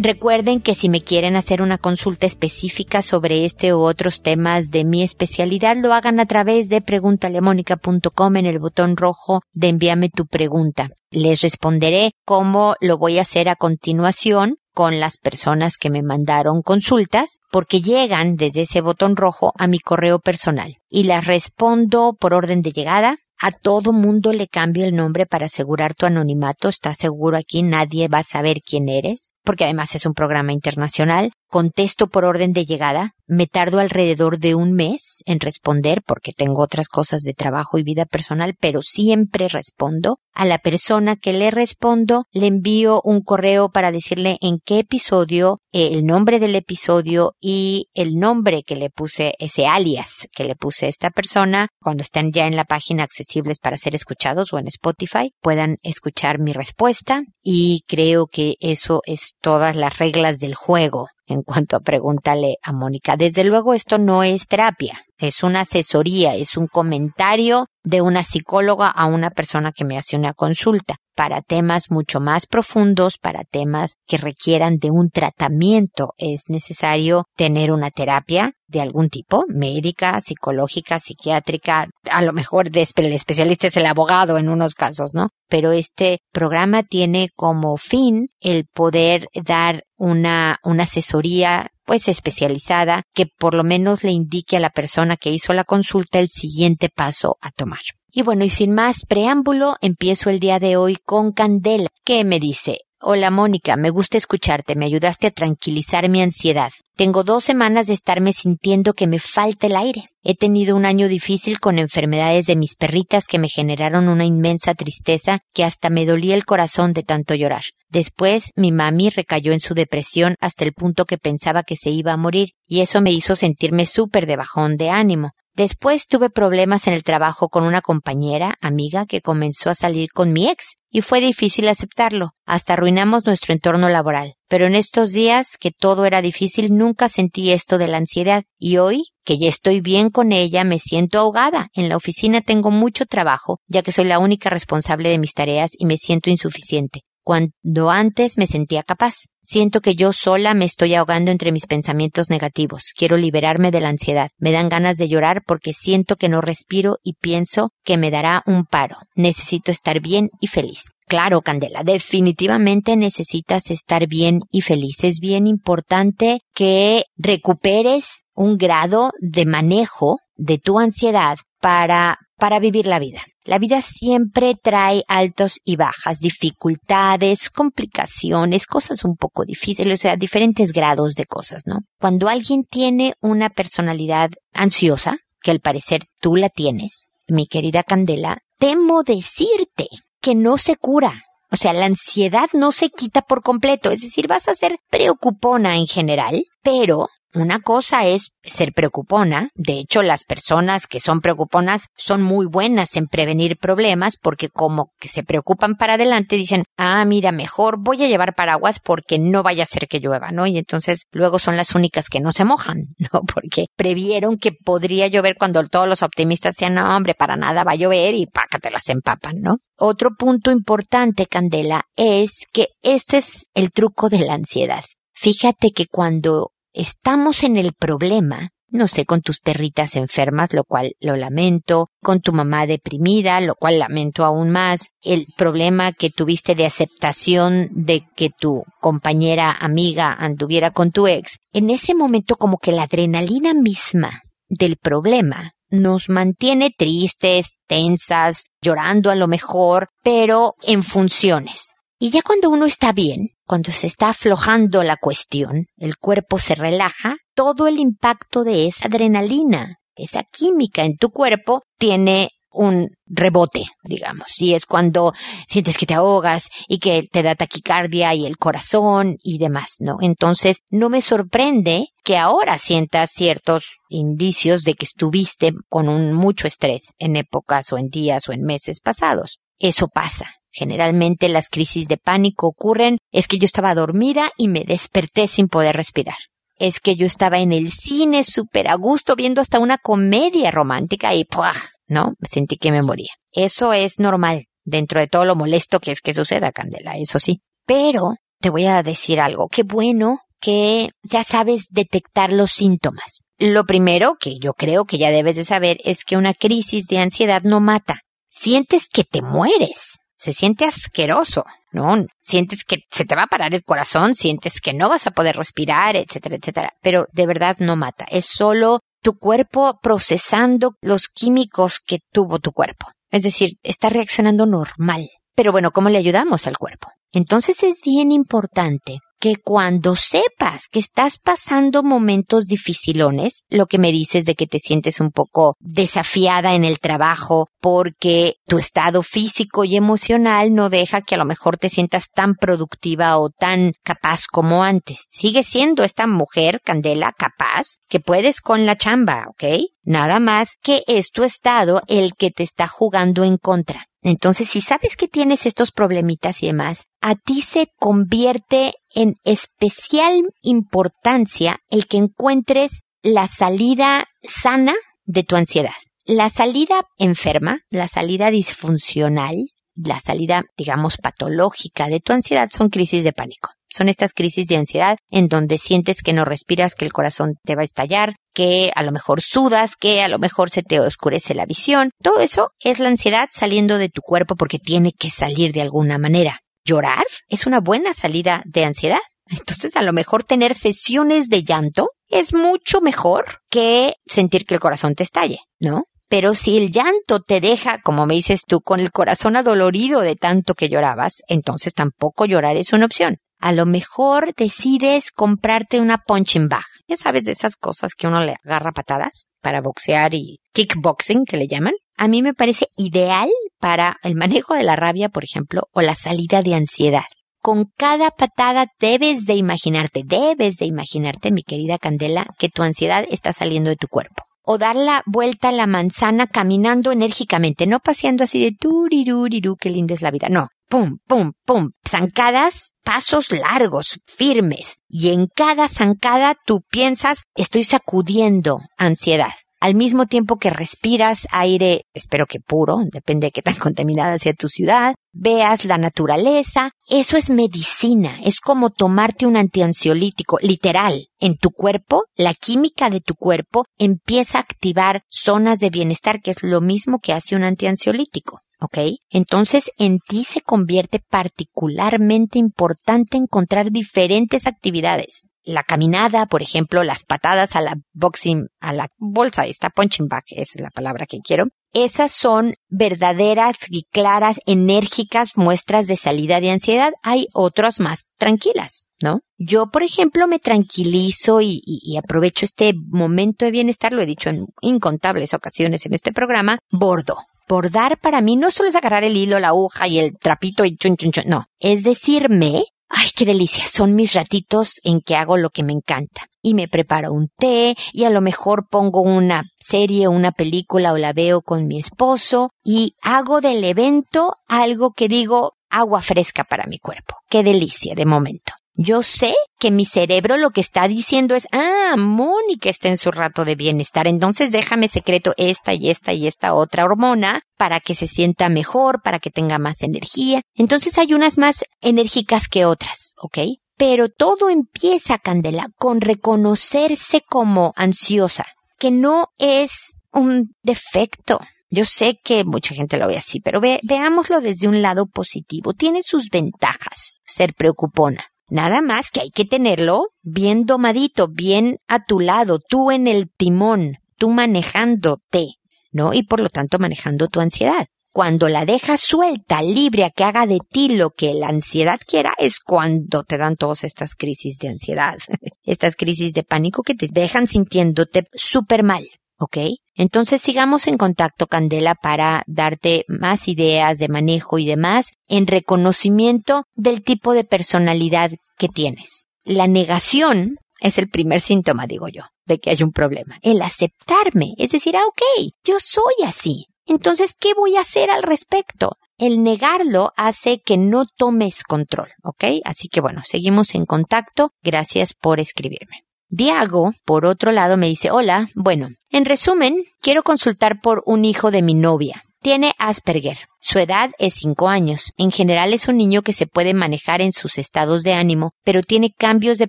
Recuerden 0.00 0.60
que 0.60 0.76
si 0.76 0.88
me 0.88 1.02
quieren 1.02 1.34
hacer 1.34 1.60
una 1.60 1.76
consulta 1.76 2.24
específica 2.24 3.02
sobre 3.02 3.44
este 3.44 3.74
u 3.74 3.80
otros 3.80 4.22
temas 4.22 4.70
de 4.70 4.84
mi 4.84 5.02
especialidad, 5.02 5.76
lo 5.76 5.92
hagan 5.92 6.20
a 6.20 6.26
través 6.26 6.68
de 6.68 6.80
preguntalemónica.com 6.80 8.36
en 8.36 8.46
el 8.46 8.60
botón 8.60 8.96
rojo 8.96 9.40
de 9.52 9.66
envíame 9.66 10.08
tu 10.08 10.26
pregunta. 10.26 10.90
Les 11.10 11.40
responderé 11.40 12.12
cómo 12.24 12.76
lo 12.80 12.96
voy 12.96 13.18
a 13.18 13.22
hacer 13.22 13.48
a 13.48 13.56
continuación 13.56 14.58
con 14.72 15.00
las 15.00 15.16
personas 15.16 15.76
que 15.76 15.90
me 15.90 16.04
mandaron 16.04 16.62
consultas, 16.62 17.40
porque 17.50 17.80
llegan 17.80 18.36
desde 18.36 18.62
ese 18.62 18.80
botón 18.80 19.16
rojo 19.16 19.52
a 19.58 19.66
mi 19.66 19.80
correo 19.80 20.20
personal 20.20 20.76
y 20.88 21.04
las 21.04 21.26
respondo 21.26 22.14
por 22.16 22.34
orden 22.34 22.62
de 22.62 22.70
llegada 22.70 23.16
a 23.40 23.52
todo 23.52 23.92
mundo 23.92 24.32
le 24.32 24.48
cambio 24.48 24.84
el 24.84 24.96
nombre 24.96 25.24
para 25.24 25.46
asegurar 25.46 25.94
tu 25.94 26.06
anonimato. 26.06 26.68
¿Estás 26.68 26.98
seguro 26.98 27.36
aquí? 27.36 27.62
Nadie 27.62 28.08
va 28.08 28.18
a 28.18 28.24
saber 28.24 28.62
quién 28.62 28.88
eres. 28.88 29.30
Porque 29.48 29.64
además 29.64 29.94
es 29.94 30.04
un 30.04 30.12
programa 30.12 30.52
internacional. 30.52 31.32
Contesto 31.48 32.08
por 32.08 32.26
orden 32.26 32.52
de 32.52 32.66
llegada. 32.66 33.14
Me 33.26 33.46
tardo 33.46 33.78
alrededor 33.78 34.38
de 34.38 34.54
un 34.54 34.74
mes 34.74 35.22
en 35.24 35.40
responder 35.40 36.02
porque 36.06 36.32
tengo 36.32 36.62
otras 36.62 36.88
cosas 36.88 37.22
de 37.22 37.32
trabajo 37.32 37.78
y 37.78 37.82
vida 37.82 38.04
personal, 38.04 38.54
pero 38.60 38.82
siempre 38.82 39.48
respondo. 39.48 40.18
A 40.34 40.44
la 40.44 40.58
persona 40.58 41.16
que 41.16 41.32
le 41.32 41.50
respondo 41.50 42.26
le 42.30 42.46
envío 42.46 43.00
un 43.02 43.22
correo 43.22 43.70
para 43.70 43.90
decirle 43.90 44.36
en 44.40 44.60
qué 44.64 44.80
episodio, 44.80 45.60
el 45.72 46.04
nombre 46.04 46.38
del 46.38 46.54
episodio 46.54 47.32
y 47.40 47.88
el 47.94 48.14
nombre 48.14 48.62
que 48.62 48.76
le 48.76 48.88
puse, 48.88 49.34
ese 49.38 49.66
alias 49.66 50.28
que 50.32 50.44
le 50.44 50.54
puse 50.54 50.86
a 50.86 50.90
esta 50.90 51.10
persona, 51.10 51.68
cuando 51.80 52.02
estén 52.02 52.30
ya 52.30 52.46
en 52.46 52.56
la 52.56 52.64
página 52.64 53.02
accesibles 53.02 53.58
para 53.58 53.76
ser 53.76 53.94
escuchados 53.94 54.52
o 54.52 54.58
en 54.58 54.68
Spotify, 54.68 55.32
puedan 55.40 55.78
escuchar 55.82 56.38
mi 56.38 56.52
respuesta 56.52 57.22
y 57.42 57.82
creo 57.86 58.26
que 58.26 58.54
eso 58.60 59.00
es 59.06 59.32
todas 59.40 59.76
las 59.76 59.98
reglas 59.98 60.38
del 60.38 60.54
juego 60.54 61.08
en 61.26 61.42
cuanto 61.42 61.76
a 61.76 61.80
pregúntale 61.80 62.56
a 62.62 62.72
Mónica. 62.72 63.16
Desde 63.16 63.44
luego 63.44 63.74
esto 63.74 63.98
no 63.98 64.22
es 64.22 64.46
terapia, 64.46 64.98
es 65.18 65.42
una 65.42 65.60
asesoría, 65.60 66.34
es 66.34 66.56
un 66.56 66.66
comentario 66.66 67.66
de 67.84 68.00
una 68.00 68.24
psicóloga 68.24 68.88
a 68.88 69.06
una 69.06 69.30
persona 69.30 69.72
que 69.72 69.84
me 69.84 69.98
hace 69.98 70.16
una 70.16 70.32
consulta 70.32 70.96
para 71.14 71.42
temas 71.42 71.90
mucho 71.90 72.20
más 72.20 72.46
profundos, 72.46 73.18
para 73.18 73.44
temas 73.44 73.96
que 74.06 74.16
requieran 74.16 74.78
de 74.78 74.90
un 74.90 75.10
tratamiento. 75.10 76.14
Es 76.16 76.42
necesario 76.48 77.24
tener 77.36 77.72
una 77.72 77.90
terapia 77.90 78.52
de 78.68 78.80
algún 78.80 79.08
tipo, 79.08 79.44
médica, 79.48 80.20
psicológica, 80.20 81.00
psiquiátrica, 81.00 81.88
a 82.10 82.22
lo 82.22 82.32
mejor 82.32 82.68
el 82.68 83.12
especialista 83.12 83.66
es 83.66 83.76
el 83.76 83.86
abogado 83.86 84.38
en 84.38 84.48
unos 84.48 84.74
casos, 84.74 85.14
¿no? 85.14 85.30
Pero 85.48 85.72
este 85.72 86.18
programa 86.32 86.82
tiene 86.82 87.30
como 87.34 87.76
fin 87.76 88.28
el 88.40 88.66
poder 88.66 89.28
dar 89.34 89.84
una, 89.96 90.58
una 90.62 90.84
asesoría 90.84 91.70
pues 91.84 92.06
especializada 92.08 93.02
que 93.14 93.26
por 93.26 93.54
lo 93.54 93.64
menos 93.64 94.04
le 94.04 94.10
indique 94.10 94.58
a 94.58 94.60
la 94.60 94.68
persona 94.68 95.16
que 95.16 95.30
hizo 95.30 95.54
la 95.54 95.64
consulta 95.64 96.18
el 96.18 96.28
siguiente 96.28 96.90
paso 96.94 97.38
a 97.40 97.50
tomar. 97.50 97.80
Y 98.10 98.22
bueno, 98.22 98.44
y 98.44 98.50
sin 98.50 98.72
más 98.72 99.06
preámbulo, 99.06 99.76
empiezo 99.80 100.28
el 100.28 100.40
día 100.40 100.58
de 100.58 100.76
hoy 100.76 100.96
con 101.04 101.32
Candela, 101.32 101.88
que 102.04 102.24
me 102.24 102.40
dice, 102.40 102.80
Hola 103.00 103.30
Mónica, 103.30 103.76
me 103.76 103.90
gusta 103.90 104.18
escucharte, 104.18 104.74
me 104.74 104.84
ayudaste 104.84 105.28
a 105.28 105.30
tranquilizar 105.30 106.08
mi 106.08 106.20
ansiedad. 106.20 106.72
Tengo 106.96 107.22
dos 107.22 107.44
semanas 107.44 107.86
de 107.86 107.92
estarme 107.92 108.32
sintiendo 108.32 108.92
que 108.92 109.06
me 109.06 109.20
falta 109.20 109.68
el 109.68 109.76
aire. 109.76 110.06
He 110.24 110.34
tenido 110.34 110.74
un 110.74 110.84
año 110.84 111.06
difícil 111.06 111.60
con 111.60 111.78
enfermedades 111.78 112.46
de 112.46 112.56
mis 112.56 112.74
perritas 112.74 113.28
que 113.28 113.38
me 113.38 113.48
generaron 113.48 114.08
una 114.08 114.24
inmensa 114.24 114.74
tristeza 114.74 115.38
que 115.54 115.62
hasta 115.62 115.90
me 115.90 116.06
dolía 116.06 116.34
el 116.34 116.44
corazón 116.44 116.92
de 116.92 117.04
tanto 117.04 117.36
llorar. 117.36 117.62
Después 117.88 118.50
mi 118.56 118.72
mami 118.72 119.10
recayó 119.10 119.52
en 119.52 119.60
su 119.60 119.74
depresión 119.74 120.34
hasta 120.40 120.64
el 120.64 120.72
punto 120.72 121.04
que 121.04 121.18
pensaba 121.18 121.62
que 121.62 121.76
se 121.76 121.90
iba 121.90 122.12
a 122.12 122.16
morir 122.16 122.54
y 122.66 122.80
eso 122.80 123.00
me 123.00 123.12
hizo 123.12 123.36
sentirme 123.36 123.86
súper 123.86 124.26
de 124.26 124.34
bajón 124.34 124.76
de 124.76 124.90
ánimo. 124.90 125.34
Después 125.58 126.06
tuve 126.06 126.30
problemas 126.30 126.86
en 126.86 126.94
el 126.94 127.02
trabajo 127.02 127.48
con 127.48 127.64
una 127.64 127.80
compañera, 127.80 128.54
amiga, 128.60 129.06
que 129.06 129.20
comenzó 129.20 129.70
a 129.70 129.74
salir 129.74 130.12
con 130.12 130.32
mi 130.32 130.46
ex, 130.46 130.76
y 130.88 131.00
fue 131.00 131.20
difícil 131.20 131.66
aceptarlo. 131.66 132.30
Hasta 132.46 132.74
arruinamos 132.74 133.26
nuestro 133.26 133.52
entorno 133.52 133.88
laboral. 133.88 134.36
Pero 134.46 134.68
en 134.68 134.76
estos 134.76 135.10
días 135.10 135.56
que 135.58 135.72
todo 135.72 136.06
era 136.06 136.22
difícil 136.22 136.76
nunca 136.76 137.08
sentí 137.08 137.50
esto 137.50 137.76
de 137.76 137.88
la 137.88 137.96
ansiedad, 137.96 138.44
y 138.56 138.76
hoy, 138.76 139.06
que 139.24 139.36
ya 139.36 139.48
estoy 139.48 139.80
bien 139.80 140.10
con 140.10 140.30
ella, 140.30 140.62
me 140.62 140.78
siento 140.78 141.18
ahogada. 141.18 141.70
En 141.74 141.88
la 141.88 141.96
oficina 141.96 142.40
tengo 142.40 142.70
mucho 142.70 143.04
trabajo, 143.06 143.58
ya 143.66 143.82
que 143.82 143.90
soy 143.90 144.04
la 144.04 144.20
única 144.20 144.50
responsable 144.50 145.08
de 145.08 145.18
mis 145.18 145.34
tareas 145.34 145.72
y 145.76 145.86
me 145.86 145.96
siento 145.96 146.30
insuficiente 146.30 147.02
cuando 147.28 147.90
antes 147.90 148.38
me 148.38 148.46
sentía 148.46 148.82
capaz. 148.82 149.26
Siento 149.42 149.82
que 149.82 149.94
yo 149.94 150.14
sola 150.14 150.54
me 150.54 150.64
estoy 150.64 150.94
ahogando 150.94 151.30
entre 151.30 151.52
mis 151.52 151.66
pensamientos 151.66 152.30
negativos. 152.30 152.94
Quiero 152.96 153.18
liberarme 153.18 153.70
de 153.70 153.80
la 153.80 153.90
ansiedad. 153.90 154.30
Me 154.38 154.50
dan 154.50 154.70
ganas 154.70 154.96
de 154.96 155.08
llorar 155.08 155.42
porque 155.46 155.74
siento 155.74 156.16
que 156.16 156.30
no 156.30 156.40
respiro 156.40 156.96
y 157.02 157.16
pienso 157.20 157.68
que 157.84 157.98
me 157.98 158.10
dará 158.10 158.42
un 158.46 158.64
paro. 158.64 158.96
Necesito 159.14 159.70
estar 159.70 160.00
bien 160.00 160.30
y 160.40 160.46
feliz. 160.46 160.84
Claro, 161.06 161.42
Candela, 161.42 161.82
definitivamente 161.84 162.96
necesitas 162.96 163.70
estar 163.70 164.06
bien 164.06 164.40
y 164.50 164.62
feliz. 164.62 165.04
Es 165.04 165.20
bien 165.20 165.46
importante 165.46 166.40
que 166.54 167.04
recuperes 167.18 168.22
un 168.32 168.56
grado 168.56 169.10
de 169.20 169.44
manejo 169.44 170.16
de 170.36 170.56
tu 170.56 170.78
ansiedad 170.78 171.36
para, 171.60 172.16
para 172.38 172.58
vivir 172.58 172.86
la 172.86 172.98
vida. 172.98 173.20
La 173.48 173.58
vida 173.58 173.80
siempre 173.80 174.56
trae 174.62 175.04
altos 175.08 175.58
y 175.64 175.76
bajas, 175.76 176.18
dificultades, 176.20 177.48
complicaciones, 177.48 178.66
cosas 178.66 179.04
un 179.04 179.16
poco 179.16 179.46
difíciles, 179.46 180.00
o 180.00 180.02
sea, 180.02 180.16
diferentes 180.16 180.70
grados 180.74 181.14
de 181.14 181.24
cosas, 181.24 181.62
¿no? 181.64 181.78
Cuando 181.98 182.28
alguien 182.28 182.64
tiene 182.64 183.14
una 183.22 183.48
personalidad 183.48 184.28
ansiosa, 184.52 185.16
que 185.40 185.50
al 185.50 185.60
parecer 185.60 186.02
tú 186.20 186.36
la 186.36 186.50
tienes, 186.50 187.12
mi 187.26 187.46
querida 187.46 187.84
Candela, 187.84 188.42
temo 188.58 189.02
decirte 189.02 189.88
que 190.20 190.34
no 190.34 190.58
se 190.58 190.76
cura. 190.76 191.24
O 191.50 191.56
sea, 191.56 191.72
la 191.72 191.86
ansiedad 191.86 192.50
no 192.52 192.70
se 192.70 192.90
quita 192.90 193.22
por 193.22 193.42
completo, 193.42 193.90
es 193.90 194.02
decir, 194.02 194.28
vas 194.28 194.46
a 194.48 194.54
ser 194.54 194.76
preocupona 194.90 195.78
en 195.78 195.86
general, 195.86 196.44
pero 196.62 197.08
una 197.34 197.60
cosa 197.60 198.06
es 198.06 198.32
ser 198.42 198.72
preocupona. 198.72 199.50
De 199.54 199.74
hecho, 199.74 200.02
las 200.02 200.24
personas 200.24 200.86
que 200.86 201.00
son 201.00 201.20
preocuponas 201.20 201.86
son 201.96 202.22
muy 202.22 202.46
buenas 202.46 202.96
en 202.96 203.06
prevenir 203.06 203.58
problemas 203.58 204.16
porque 204.16 204.48
como 204.48 204.92
que 204.98 205.08
se 205.08 205.22
preocupan 205.22 205.76
para 205.76 205.94
adelante 205.94 206.36
dicen, 206.36 206.64
ah, 206.76 207.04
mira, 207.04 207.32
mejor 207.32 207.78
voy 207.78 208.02
a 208.02 208.08
llevar 208.08 208.34
paraguas 208.34 208.80
porque 208.80 209.18
no 209.18 209.42
vaya 209.42 209.64
a 209.64 209.66
ser 209.66 209.88
que 209.88 210.00
llueva, 210.00 210.30
¿no? 210.30 210.46
Y 210.46 210.58
entonces 210.58 211.06
luego 211.10 211.38
son 211.38 211.56
las 211.56 211.74
únicas 211.74 212.08
que 212.08 212.20
no 212.20 212.32
se 212.32 212.44
mojan, 212.44 212.94
¿no? 213.12 213.20
Porque 213.22 213.66
previeron 213.76 214.38
que 214.38 214.52
podría 214.52 215.06
llover 215.06 215.36
cuando 215.38 215.62
todos 215.64 215.88
los 215.88 216.02
optimistas 216.02 216.54
decían, 216.54 216.74
no, 216.74 216.96
hombre, 216.96 217.14
para 217.14 217.36
nada 217.36 217.64
va 217.64 217.72
a 217.72 217.76
llover 217.76 218.14
y 218.14 218.26
que 218.50 218.58
te 218.58 218.70
las 218.70 218.88
empapan, 218.88 219.40
¿no? 219.40 219.58
Otro 219.76 220.10
punto 220.18 220.50
importante, 220.50 221.26
Candela, 221.26 221.84
es 221.96 222.46
que 222.52 222.68
este 222.82 223.18
es 223.18 223.46
el 223.54 223.70
truco 223.70 224.08
de 224.08 224.20
la 224.20 224.34
ansiedad. 224.34 224.84
Fíjate 225.14 225.70
que 225.72 225.86
cuando 225.86 226.52
estamos 226.78 227.42
en 227.42 227.56
el 227.56 227.72
problema, 227.72 228.50
no 228.70 228.86
sé, 228.86 229.04
con 229.04 229.20
tus 229.20 229.40
perritas 229.40 229.96
enfermas, 229.96 230.52
lo 230.52 230.62
cual 230.62 230.92
lo 231.00 231.16
lamento, 231.16 231.90
con 232.00 232.20
tu 232.20 232.32
mamá 232.32 232.66
deprimida, 232.66 233.40
lo 233.40 233.56
cual 233.56 233.80
lamento 233.80 234.24
aún 234.24 234.50
más, 234.50 234.90
el 235.02 235.26
problema 235.36 235.92
que 235.92 236.10
tuviste 236.10 236.54
de 236.54 236.66
aceptación 236.66 237.68
de 237.72 238.06
que 238.14 238.30
tu 238.30 238.62
compañera 238.80 239.50
amiga 239.50 240.12
anduviera 240.12 240.70
con 240.70 240.92
tu 240.92 241.08
ex, 241.08 241.38
en 241.52 241.70
ese 241.70 241.94
momento 241.94 242.36
como 242.36 242.58
que 242.58 242.72
la 242.72 242.84
adrenalina 242.84 243.54
misma 243.54 244.22
del 244.48 244.76
problema 244.76 245.52
nos 245.70 246.08
mantiene 246.08 246.70
tristes, 246.70 247.56
tensas, 247.66 248.44
llorando 248.62 249.10
a 249.10 249.16
lo 249.16 249.26
mejor, 249.26 249.88
pero 250.02 250.54
en 250.62 250.82
funciones. 250.82 251.74
Y 251.98 252.10
ya 252.10 252.22
cuando 252.22 252.48
uno 252.50 252.66
está 252.66 252.92
bien, 252.92 253.30
cuando 253.44 253.72
se 253.72 253.88
está 253.88 254.10
aflojando 254.10 254.84
la 254.84 254.96
cuestión, 254.96 255.66
el 255.76 255.96
cuerpo 255.96 256.38
se 256.38 256.54
relaja, 256.54 257.16
todo 257.34 257.66
el 257.66 257.78
impacto 257.78 258.44
de 258.44 258.66
esa 258.66 258.86
adrenalina, 258.86 259.78
esa 259.96 260.22
química 260.22 260.84
en 260.84 260.96
tu 260.96 261.10
cuerpo, 261.10 261.62
tiene 261.76 262.30
un 262.50 262.88
rebote, 263.06 263.66
digamos. 263.82 264.40
Y 264.40 264.54
es 264.54 264.64
cuando 264.64 265.12
sientes 265.46 265.76
que 265.76 265.86
te 265.86 265.94
ahogas 265.94 266.48
y 266.66 266.78
que 266.78 267.02
te 267.02 267.22
da 267.22 267.34
taquicardia 267.34 268.14
y 268.14 268.26
el 268.26 268.36
corazón 268.36 269.16
y 269.22 269.38
demás, 269.38 269.76
¿no? 269.80 269.96
Entonces, 270.00 270.58
no 270.70 270.88
me 270.88 271.02
sorprende 271.02 271.88
que 272.04 272.16
ahora 272.16 272.58
sientas 272.58 273.10
ciertos 273.10 273.64
indicios 273.88 274.62
de 274.62 274.74
que 274.74 274.86
estuviste 274.86 275.52
con 275.68 275.88
un 275.88 276.12
mucho 276.12 276.46
estrés 276.46 276.94
en 276.98 277.16
épocas 277.16 277.72
o 277.72 277.78
en 277.78 277.88
días 277.88 278.28
o 278.28 278.32
en 278.32 278.42
meses 278.42 278.80
pasados. 278.80 279.40
Eso 279.58 279.88
pasa. 279.88 280.37
Generalmente 280.50 281.28
las 281.28 281.48
crisis 281.48 281.88
de 281.88 281.96
pánico 281.96 282.48
ocurren 282.48 282.98
es 283.12 283.28
que 283.28 283.38
yo 283.38 283.44
estaba 283.44 283.74
dormida 283.74 284.30
y 284.36 284.48
me 284.48 284.64
desperté 284.64 285.28
sin 285.28 285.48
poder 285.48 285.76
respirar 285.76 286.16
es 286.60 286.80
que 286.80 286.96
yo 286.96 287.06
estaba 287.06 287.38
en 287.38 287.52
el 287.52 287.70
cine 287.70 288.24
súper 288.24 288.66
a 288.66 288.74
gusto 288.74 289.14
viendo 289.14 289.40
hasta 289.40 289.60
una 289.60 289.78
comedia 289.78 290.50
romántica 290.50 291.14
y 291.14 291.24
¡puah! 291.24 291.54
¿no? 291.88 292.14
Sentí 292.22 292.56
que 292.56 292.70
me 292.70 292.82
moría. 292.82 293.12
Eso 293.32 293.72
es 293.72 293.98
normal 293.98 294.46
dentro 294.64 295.00
de 295.00 295.06
todo 295.06 295.24
lo 295.24 295.34
molesto 295.34 295.80
que 295.80 295.92
es 295.92 296.00
que 296.00 296.14
suceda, 296.14 296.52
Candela, 296.52 296.94
eso 296.96 297.18
sí. 297.18 297.40
Pero 297.66 298.14
te 298.40 298.50
voy 298.50 298.66
a 298.66 298.82
decir 298.82 299.20
algo. 299.20 299.48
Qué 299.48 299.62
bueno 299.62 300.18
que 300.40 300.90
ya 301.02 301.24
sabes 301.24 301.66
detectar 301.70 302.32
los 302.32 302.52
síntomas. 302.52 303.22
Lo 303.38 303.64
primero 303.64 304.16
que 304.20 304.38
yo 304.38 304.52
creo 304.52 304.84
que 304.84 304.98
ya 304.98 305.10
debes 305.10 305.36
de 305.36 305.44
saber 305.44 305.78
es 305.84 306.04
que 306.04 306.16
una 306.16 306.34
crisis 306.34 306.86
de 306.86 306.98
ansiedad 306.98 307.42
no 307.42 307.60
mata. 307.60 308.00
Sientes 308.28 308.88
que 308.88 309.04
te 309.04 309.22
mueres. 309.22 309.97
Se 310.18 310.32
siente 310.32 310.64
asqueroso. 310.64 311.44
¿no? 311.72 311.96
Sientes 312.22 312.64
que 312.64 312.78
se 312.90 313.04
te 313.04 313.14
va 313.14 313.24
a 313.24 313.28
parar 313.28 313.54
el 313.54 313.62
corazón, 313.62 314.14
sientes 314.14 314.60
que 314.60 314.74
no 314.74 314.88
vas 314.88 315.06
a 315.06 315.10
poder 315.10 315.36
respirar, 315.36 315.96
etcétera, 315.96 316.36
etcétera. 316.36 316.70
Pero 316.82 317.06
de 317.12 317.26
verdad 317.26 317.56
no 317.60 317.76
mata. 317.76 318.06
Es 318.10 318.26
solo 318.26 318.80
tu 319.02 319.18
cuerpo 319.18 319.78
procesando 319.82 320.72
los 320.80 321.08
químicos 321.08 321.80
que 321.80 321.98
tuvo 322.12 322.38
tu 322.38 322.52
cuerpo. 322.52 322.86
Es 323.10 323.22
decir, 323.22 323.52
está 323.62 323.88
reaccionando 323.90 324.46
normal. 324.46 325.08
Pero 325.34 325.52
bueno, 325.52 325.70
¿cómo 325.70 325.88
le 325.88 325.98
ayudamos 325.98 326.46
al 326.46 326.58
cuerpo? 326.58 326.88
Entonces 327.12 327.62
es 327.62 327.80
bien 327.82 328.12
importante 328.12 328.98
que 329.18 329.36
cuando 329.36 329.96
sepas 329.96 330.68
que 330.70 330.78
estás 330.78 331.18
pasando 331.18 331.82
momentos 331.82 332.46
dificilones, 332.46 333.42
lo 333.48 333.66
que 333.66 333.78
me 333.78 333.92
dices 333.92 334.24
de 334.24 334.34
que 334.34 334.46
te 334.46 334.58
sientes 334.58 335.00
un 335.00 335.10
poco 335.10 335.56
desafiada 335.60 336.54
en 336.54 336.64
el 336.64 336.78
trabajo 336.78 337.48
porque 337.60 338.34
tu 338.46 338.58
estado 338.58 339.02
físico 339.02 339.64
y 339.64 339.76
emocional 339.76 340.54
no 340.54 340.70
deja 340.70 341.00
que 341.00 341.14
a 341.14 341.18
lo 341.18 341.24
mejor 341.24 341.56
te 341.56 341.68
sientas 341.68 342.10
tan 342.10 342.34
productiva 342.34 343.18
o 343.18 343.30
tan 343.30 343.72
capaz 343.82 344.26
como 344.30 344.62
antes. 344.62 345.06
Sigue 345.08 345.42
siendo 345.42 345.82
esta 345.82 346.06
mujer, 346.06 346.60
Candela, 346.64 347.12
capaz, 347.12 347.78
que 347.88 348.00
puedes 348.00 348.40
con 348.40 348.66
la 348.66 348.76
chamba, 348.76 349.26
¿ok? 349.28 349.44
Nada 349.82 350.20
más 350.20 350.52
que 350.62 350.82
es 350.86 351.10
tu 351.10 351.24
estado 351.24 351.82
el 351.88 352.14
que 352.14 352.30
te 352.30 352.42
está 352.42 352.68
jugando 352.68 353.24
en 353.24 353.38
contra. 353.38 353.88
Entonces, 354.02 354.48
si 354.48 354.60
sabes 354.60 354.96
que 354.96 355.08
tienes 355.08 355.44
estos 355.44 355.72
problemitas 355.72 356.42
y 356.42 356.46
demás, 356.46 356.84
a 357.00 357.14
ti 357.14 357.42
se 357.42 357.68
convierte 357.78 358.74
en 358.94 359.16
especial 359.24 360.22
importancia 360.42 361.58
el 361.70 361.86
que 361.86 361.98
encuentres 361.98 362.82
la 363.02 363.28
salida 363.28 364.06
sana 364.22 364.74
de 365.04 365.22
tu 365.22 365.36
ansiedad. 365.36 365.74
La 366.04 366.30
salida 366.30 366.82
enferma, 366.96 367.60
la 367.70 367.88
salida 367.88 368.30
disfuncional, 368.30 369.36
la 369.74 370.00
salida, 370.00 370.44
digamos, 370.56 370.96
patológica 370.96 371.88
de 371.88 372.00
tu 372.00 372.12
ansiedad 372.12 372.48
son 372.50 372.68
crisis 372.68 373.04
de 373.04 373.12
pánico. 373.12 373.50
Son 373.70 373.88
estas 373.88 374.14
crisis 374.14 374.46
de 374.46 374.56
ansiedad 374.56 374.96
en 375.10 375.28
donde 375.28 375.58
sientes 375.58 376.02
que 376.02 376.14
no 376.14 376.24
respiras, 376.24 376.74
que 376.74 376.86
el 376.86 376.92
corazón 376.92 377.34
te 377.44 377.54
va 377.54 377.62
a 377.62 377.66
estallar, 377.66 378.14
que 378.32 378.72
a 378.74 378.82
lo 378.82 378.92
mejor 378.92 379.20
sudas, 379.20 379.76
que 379.76 380.02
a 380.02 380.08
lo 380.08 380.18
mejor 380.18 380.48
se 380.48 380.62
te 380.62 380.80
oscurece 380.80 381.34
la 381.34 381.44
visión. 381.44 381.90
Todo 382.02 382.20
eso 382.20 382.50
es 382.60 382.78
la 382.78 382.88
ansiedad 382.88 383.28
saliendo 383.30 383.76
de 383.76 383.90
tu 383.90 384.00
cuerpo 384.00 384.36
porque 384.36 384.58
tiene 384.58 384.92
que 384.92 385.10
salir 385.10 385.52
de 385.52 385.60
alguna 385.60 385.98
manera. 385.98 386.40
Llorar 386.68 387.04
es 387.28 387.46
una 387.46 387.60
buena 387.60 387.94
salida 387.94 388.42
de 388.44 388.66
ansiedad. 388.66 388.98
Entonces 389.26 389.74
a 389.74 389.82
lo 389.82 389.94
mejor 389.94 390.22
tener 390.22 390.54
sesiones 390.54 391.28
de 391.30 391.42
llanto 391.42 391.92
es 392.08 392.34
mucho 392.34 392.82
mejor 392.82 393.40
que 393.48 393.94
sentir 394.06 394.44
que 394.44 394.54
el 394.54 394.60
corazón 394.60 394.94
te 394.94 395.02
estalle, 395.02 395.38
¿no? 395.58 395.84
Pero 396.10 396.34
si 396.34 396.58
el 396.58 396.70
llanto 396.70 397.20
te 397.20 397.40
deja, 397.40 397.78
como 397.82 398.04
me 398.04 398.14
dices 398.14 398.42
tú, 398.46 398.60
con 398.60 398.80
el 398.80 398.92
corazón 398.92 399.36
adolorido 399.36 400.00
de 400.00 400.16
tanto 400.16 400.54
que 400.54 400.68
llorabas, 400.68 401.22
entonces 401.28 401.72
tampoco 401.72 402.26
llorar 402.26 402.58
es 402.58 402.74
una 402.74 402.84
opción 402.84 403.16
a 403.38 403.52
lo 403.52 403.66
mejor 403.66 404.34
decides 404.36 405.10
comprarte 405.10 405.80
una 405.80 405.98
punching 405.98 406.48
bag. 406.48 406.64
Ya 406.86 406.96
sabes 406.96 407.24
de 407.24 407.32
esas 407.32 407.56
cosas 407.56 407.92
que 407.94 408.06
uno 408.06 408.22
le 408.24 408.36
agarra 408.44 408.72
patadas 408.72 409.28
para 409.40 409.60
boxear 409.60 410.14
y 410.14 410.40
kickboxing 410.52 411.24
que 411.24 411.36
le 411.36 411.48
llaman. 411.48 411.74
A 411.96 412.08
mí 412.08 412.22
me 412.22 412.34
parece 412.34 412.68
ideal 412.76 413.28
para 413.58 413.96
el 414.02 414.14
manejo 414.14 414.54
de 414.54 414.62
la 414.62 414.76
rabia, 414.76 415.08
por 415.08 415.24
ejemplo, 415.24 415.62
o 415.72 415.80
la 415.80 415.94
salida 415.94 416.42
de 416.42 416.54
ansiedad. 416.54 417.04
Con 417.40 417.66
cada 417.76 418.10
patada 418.10 418.66
debes 418.80 419.24
de 419.24 419.34
imaginarte, 419.34 420.02
debes 420.04 420.56
de 420.56 420.66
imaginarte, 420.66 421.30
mi 421.30 421.42
querida 421.42 421.78
Candela, 421.78 422.26
que 422.38 422.48
tu 422.48 422.62
ansiedad 422.62 423.04
está 423.10 423.32
saliendo 423.32 423.70
de 423.70 423.76
tu 423.76 423.88
cuerpo 423.88 424.27
o 424.50 424.56
dar 424.56 424.76
la 424.76 425.02
vuelta 425.04 425.50
a 425.50 425.52
la 425.52 425.66
manzana 425.66 426.26
caminando 426.26 426.90
enérgicamente, 426.90 427.66
no 427.66 427.80
paseando 427.80 428.24
así 428.24 428.42
de 428.42 428.56
turiruriru, 428.58 429.56
qué 429.56 429.68
linda 429.68 429.92
es 429.92 430.00
la 430.00 430.10
vida. 430.10 430.30
No, 430.30 430.48
pum, 430.70 430.96
pum, 431.06 431.32
pum, 431.44 431.72
zancadas, 431.86 432.72
pasos 432.82 433.30
largos, 433.30 434.00
firmes. 434.06 434.78
Y 434.88 435.10
en 435.10 435.26
cada 435.26 435.68
zancada 435.68 436.34
tú 436.46 436.62
piensas, 436.70 437.24
estoy 437.34 437.62
sacudiendo 437.62 438.60
ansiedad. 438.78 439.34
Al 439.60 439.74
mismo 439.74 440.06
tiempo 440.06 440.38
que 440.38 440.50
respiras 440.50 441.26
aire, 441.32 441.82
espero 441.92 442.26
que 442.26 442.38
puro, 442.38 442.78
depende 442.92 443.26
de 443.26 443.30
qué 443.32 443.42
tan 443.42 443.54
contaminada 443.58 444.18
sea 444.18 444.32
tu 444.32 444.48
ciudad, 444.48 444.94
veas 445.12 445.64
la 445.64 445.78
naturaleza, 445.78 446.70
eso 446.86 447.16
es 447.16 447.30
medicina, 447.30 448.20
es 448.24 448.38
como 448.38 448.70
tomarte 448.70 449.26
un 449.26 449.36
antiansiolítico, 449.36 450.38
literal. 450.40 451.08
En 451.18 451.36
tu 451.36 451.50
cuerpo, 451.50 452.04
la 452.16 452.34
química 452.34 452.88
de 452.88 453.00
tu 453.00 453.14
cuerpo 453.14 453.64
empieza 453.78 454.38
a 454.38 454.42
activar 454.42 455.02
zonas 455.08 455.58
de 455.58 455.70
bienestar, 455.70 456.20
que 456.20 456.30
es 456.30 456.42
lo 456.44 456.60
mismo 456.60 457.00
que 457.00 457.12
hace 457.12 457.34
un 457.34 457.42
antiansiolítico. 457.42 458.40
¿ok? 458.60 458.78
Entonces 459.10 459.70
en 459.78 459.98
ti 460.00 460.24
se 460.24 460.40
convierte 460.40 461.00
particularmente 461.08 462.38
importante 462.38 463.16
encontrar 463.16 463.70
diferentes 463.70 464.46
actividades. 464.46 465.27
La 465.48 465.62
caminada, 465.62 466.26
por 466.26 466.42
ejemplo, 466.42 466.84
las 466.84 467.04
patadas 467.04 467.56
a 467.56 467.62
la 467.62 467.76
boxing, 467.94 468.48
a 468.60 468.74
la 468.74 468.88
bolsa, 468.98 469.46
esta 469.46 469.70
punching 469.70 470.06
bag 470.06 470.24
es 470.28 470.60
la 470.60 470.68
palabra 470.68 471.06
que 471.06 471.20
quiero. 471.24 471.46
Esas 471.72 472.12
son 472.12 472.52
verdaderas 472.68 473.56
y 473.70 473.84
claras, 473.90 474.40
enérgicas 474.44 475.38
muestras 475.38 475.86
de 475.86 475.96
salida 475.96 476.42
de 476.42 476.50
ansiedad. 476.50 476.92
Hay 477.02 477.28
otras 477.32 477.80
más 477.80 478.08
tranquilas, 478.18 478.88
¿no? 479.00 479.20
Yo, 479.38 479.70
por 479.70 479.82
ejemplo, 479.82 480.28
me 480.28 480.38
tranquilizo 480.38 481.40
y, 481.40 481.62
y 481.64 481.96
aprovecho 481.96 482.44
este 482.44 482.74
momento 482.74 483.46
de 483.46 483.50
bienestar, 483.50 483.94
lo 483.94 484.02
he 484.02 484.06
dicho 484.06 484.28
en 484.28 484.48
incontables 484.60 485.32
ocasiones 485.32 485.86
en 485.86 485.94
este 485.94 486.12
programa, 486.12 486.58
bordo 486.70 487.16
bordar 487.48 487.98
para 487.98 488.20
mí 488.20 488.36
no 488.36 488.50
solo 488.50 488.68
es 488.68 488.74
agarrar 488.74 489.04
el 489.04 489.16
hilo, 489.16 489.40
la 489.40 489.48
aguja 489.48 489.88
y 489.88 489.98
el 489.98 490.18
trapito 490.18 490.66
y 490.66 490.76
chun 490.76 490.96
chun 490.96 491.10
chun, 491.10 491.24
no. 491.26 491.46
Es 491.58 491.82
decirme, 491.82 492.64
ay, 492.88 493.08
qué 493.14 493.24
delicia, 493.24 493.64
son 493.66 493.94
mis 493.94 494.14
ratitos 494.14 494.80
en 494.82 495.00
que 495.00 495.16
hago 495.16 495.36
lo 495.36 495.50
que 495.50 495.62
me 495.62 495.72
encanta. 495.72 496.28
Y 496.42 496.54
me 496.54 496.68
preparo 496.68 497.12
un 497.12 497.28
té 497.36 497.74
y 497.92 498.04
a 498.04 498.10
lo 498.10 498.20
mejor 498.20 498.68
pongo 498.70 499.02
una 499.02 499.42
serie, 499.58 500.08
una 500.08 500.32
película 500.32 500.92
o 500.92 500.98
la 500.98 501.12
veo 501.12 501.42
con 501.42 501.66
mi 501.66 501.78
esposo 501.78 502.50
y 502.64 502.94
hago 503.02 503.40
del 503.40 503.62
evento 503.64 504.36
algo 504.46 504.92
que 504.92 505.08
digo 505.08 505.54
agua 505.68 506.00
fresca 506.00 506.44
para 506.44 506.66
mi 506.66 506.78
cuerpo. 506.78 507.16
Qué 507.28 507.42
delicia 507.42 507.94
de 507.94 508.06
momento. 508.06 508.57
Yo 508.80 509.02
sé 509.02 509.34
que 509.58 509.72
mi 509.72 509.84
cerebro 509.84 510.36
lo 510.36 510.50
que 510.50 510.60
está 510.60 510.86
diciendo 510.86 511.34
es, 511.34 511.48
ah, 511.50 511.96
Mónica 511.98 512.70
está 512.70 512.86
en 512.86 512.96
su 512.96 513.10
rato 513.10 513.44
de 513.44 513.56
bienestar, 513.56 514.06
entonces 514.06 514.52
déjame 514.52 514.86
secreto 514.86 515.34
esta 515.36 515.74
y 515.74 515.90
esta 515.90 516.12
y 516.12 516.28
esta 516.28 516.54
otra 516.54 516.84
hormona 516.84 517.42
para 517.56 517.80
que 517.80 517.96
se 517.96 518.06
sienta 518.06 518.48
mejor, 518.48 519.02
para 519.02 519.18
que 519.18 519.32
tenga 519.32 519.58
más 519.58 519.82
energía. 519.82 520.42
Entonces 520.54 520.96
hay 520.96 521.12
unas 521.12 521.38
más 521.38 521.64
enérgicas 521.80 522.46
que 522.46 522.66
otras, 522.66 523.14
¿ok? 523.20 523.38
Pero 523.76 524.08
todo 524.10 524.48
empieza, 524.48 525.18
Candela, 525.18 525.66
con 525.76 526.00
reconocerse 526.00 527.22
como 527.28 527.72
ansiosa, 527.74 528.46
que 528.78 528.92
no 528.92 529.30
es 529.38 529.98
un 530.12 530.54
defecto. 530.62 531.40
Yo 531.68 531.84
sé 531.84 532.20
que 532.22 532.44
mucha 532.44 532.76
gente 532.76 532.96
lo 532.96 533.08
ve 533.08 533.16
así, 533.16 533.40
pero 533.40 533.60
veámoslo 533.60 534.40
desde 534.40 534.68
un 534.68 534.82
lado 534.82 535.06
positivo. 535.06 535.74
Tiene 535.74 536.04
sus 536.04 536.28
ventajas 536.30 537.14
ser 537.24 537.54
preocupona. 537.54 538.24
Nada 538.50 538.80
más 538.80 539.10
que 539.10 539.20
hay 539.20 539.30
que 539.30 539.44
tenerlo 539.44 540.08
bien 540.22 540.64
domadito, 540.64 541.28
bien 541.28 541.78
a 541.86 542.00
tu 542.00 542.18
lado, 542.18 542.58
tú 542.58 542.90
en 542.90 543.06
el 543.06 543.30
timón, 543.30 543.98
tú 544.16 544.30
manejándote, 544.30 545.56
¿no? 545.92 546.14
Y 546.14 546.22
por 546.22 546.40
lo 546.40 546.48
tanto 546.48 546.78
manejando 546.78 547.28
tu 547.28 547.40
ansiedad. 547.40 547.86
Cuando 548.10 548.48
la 548.48 548.64
dejas 548.64 549.02
suelta, 549.02 549.60
libre 549.60 550.04
a 550.04 550.10
que 550.10 550.24
haga 550.24 550.46
de 550.46 550.60
ti 550.70 550.96
lo 550.96 551.10
que 551.10 551.34
la 551.34 551.48
ansiedad 551.48 552.00
quiera, 552.04 552.32
es 552.38 552.58
cuando 552.58 553.22
te 553.22 553.36
dan 553.36 553.56
todas 553.56 553.84
estas 553.84 554.14
crisis 554.14 554.58
de 554.58 554.68
ansiedad, 554.68 555.18
estas 555.62 555.94
crisis 555.94 556.32
de 556.32 556.42
pánico 556.42 556.82
que 556.82 556.94
te 556.94 557.08
dejan 557.08 557.46
sintiéndote 557.46 558.28
súper 558.32 558.82
mal. 558.82 559.04
¿Ok? 559.38 559.58
Entonces 559.94 560.42
sigamos 560.42 560.86
en 560.86 560.98
contacto, 560.98 561.46
Candela, 561.46 561.94
para 561.94 562.42
darte 562.46 563.04
más 563.08 563.48
ideas 563.48 563.98
de 563.98 564.08
manejo 564.08 564.58
y 564.58 564.66
demás 564.66 565.12
en 565.26 565.46
reconocimiento 565.46 566.64
del 566.74 567.02
tipo 567.02 567.32
de 567.32 567.44
personalidad 567.44 568.32
que 568.56 568.68
tienes. 568.68 569.24
La 569.44 569.66
negación 569.66 570.56
es 570.80 570.98
el 570.98 571.08
primer 571.08 571.40
síntoma, 571.40 571.86
digo 571.86 572.08
yo, 572.08 572.24
de 572.46 572.58
que 572.58 572.70
hay 572.70 572.82
un 572.82 572.92
problema. 572.92 573.38
El 573.42 573.62
aceptarme, 573.62 574.54
es 574.58 574.70
decir, 574.70 574.96
ah, 574.96 575.04
ok, 575.06 575.50
yo 575.64 575.78
soy 575.80 576.14
así. 576.26 576.66
Entonces, 576.86 577.34
¿qué 577.38 577.54
voy 577.54 577.76
a 577.76 577.80
hacer 577.80 578.10
al 578.10 578.22
respecto? 578.22 578.96
El 579.18 579.42
negarlo 579.42 580.12
hace 580.16 580.60
que 580.60 580.78
no 580.78 581.04
tomes 581.04 581.64
control, 581.64 582.08
¿ok? 582.22 582.44
Así 582.64 582.88
que 582.88 583.00
bueno, 583.00 583.22
seguimos 583.24 583.74
en 583.74 583.84
contacto. 583.84 584.52
Gracias 584.62 585.12
por 585.12 585.40
escribirme. 585.40 586.07
Diago, 586.30 586.92
por 587.06 587.24
otro 587.24 587.52
lado, 587.52 587.78
me 587.78 587.88
dice, 587.88 588.10
hola, 588.10 588.48
bueno, 588.54 588.90
en 589.10 589.24
resumen, 589.24 589.84
quiero 590.02 590.22
consultar 590.22 590.80
por 590.82 591.02
un 591.06 591.24
hijo 591.24 591.50
de 591.50 591.62
mi 591.62 591.72
novia. 591.72 592.22
Tiene 592.42 592.74
Asperger. 592.78 593.38
Su 593.60 593.78
edad 593.78 594.10
es 594.18 594.34
5 594.34 594.68
años. 594.68 595.12
En 595.16 595.32
general 595.32 595.72
es 595.72 595.88
un 595.88 595.96
niño 595.96 596.22
que 596.22 596.34
se 596.34 596.46
puede 596.46 596.74
manejar 596.74 597.22
en 597.22 597.32
sus 597.32 597.56
estados 597.56 598.02
de 598.02 598.12
ánimo, 598.12 598.52
pero 598.62 598.82
tiene 598.82 599.10
cambios 599.10 599.56
de 599.56 599.68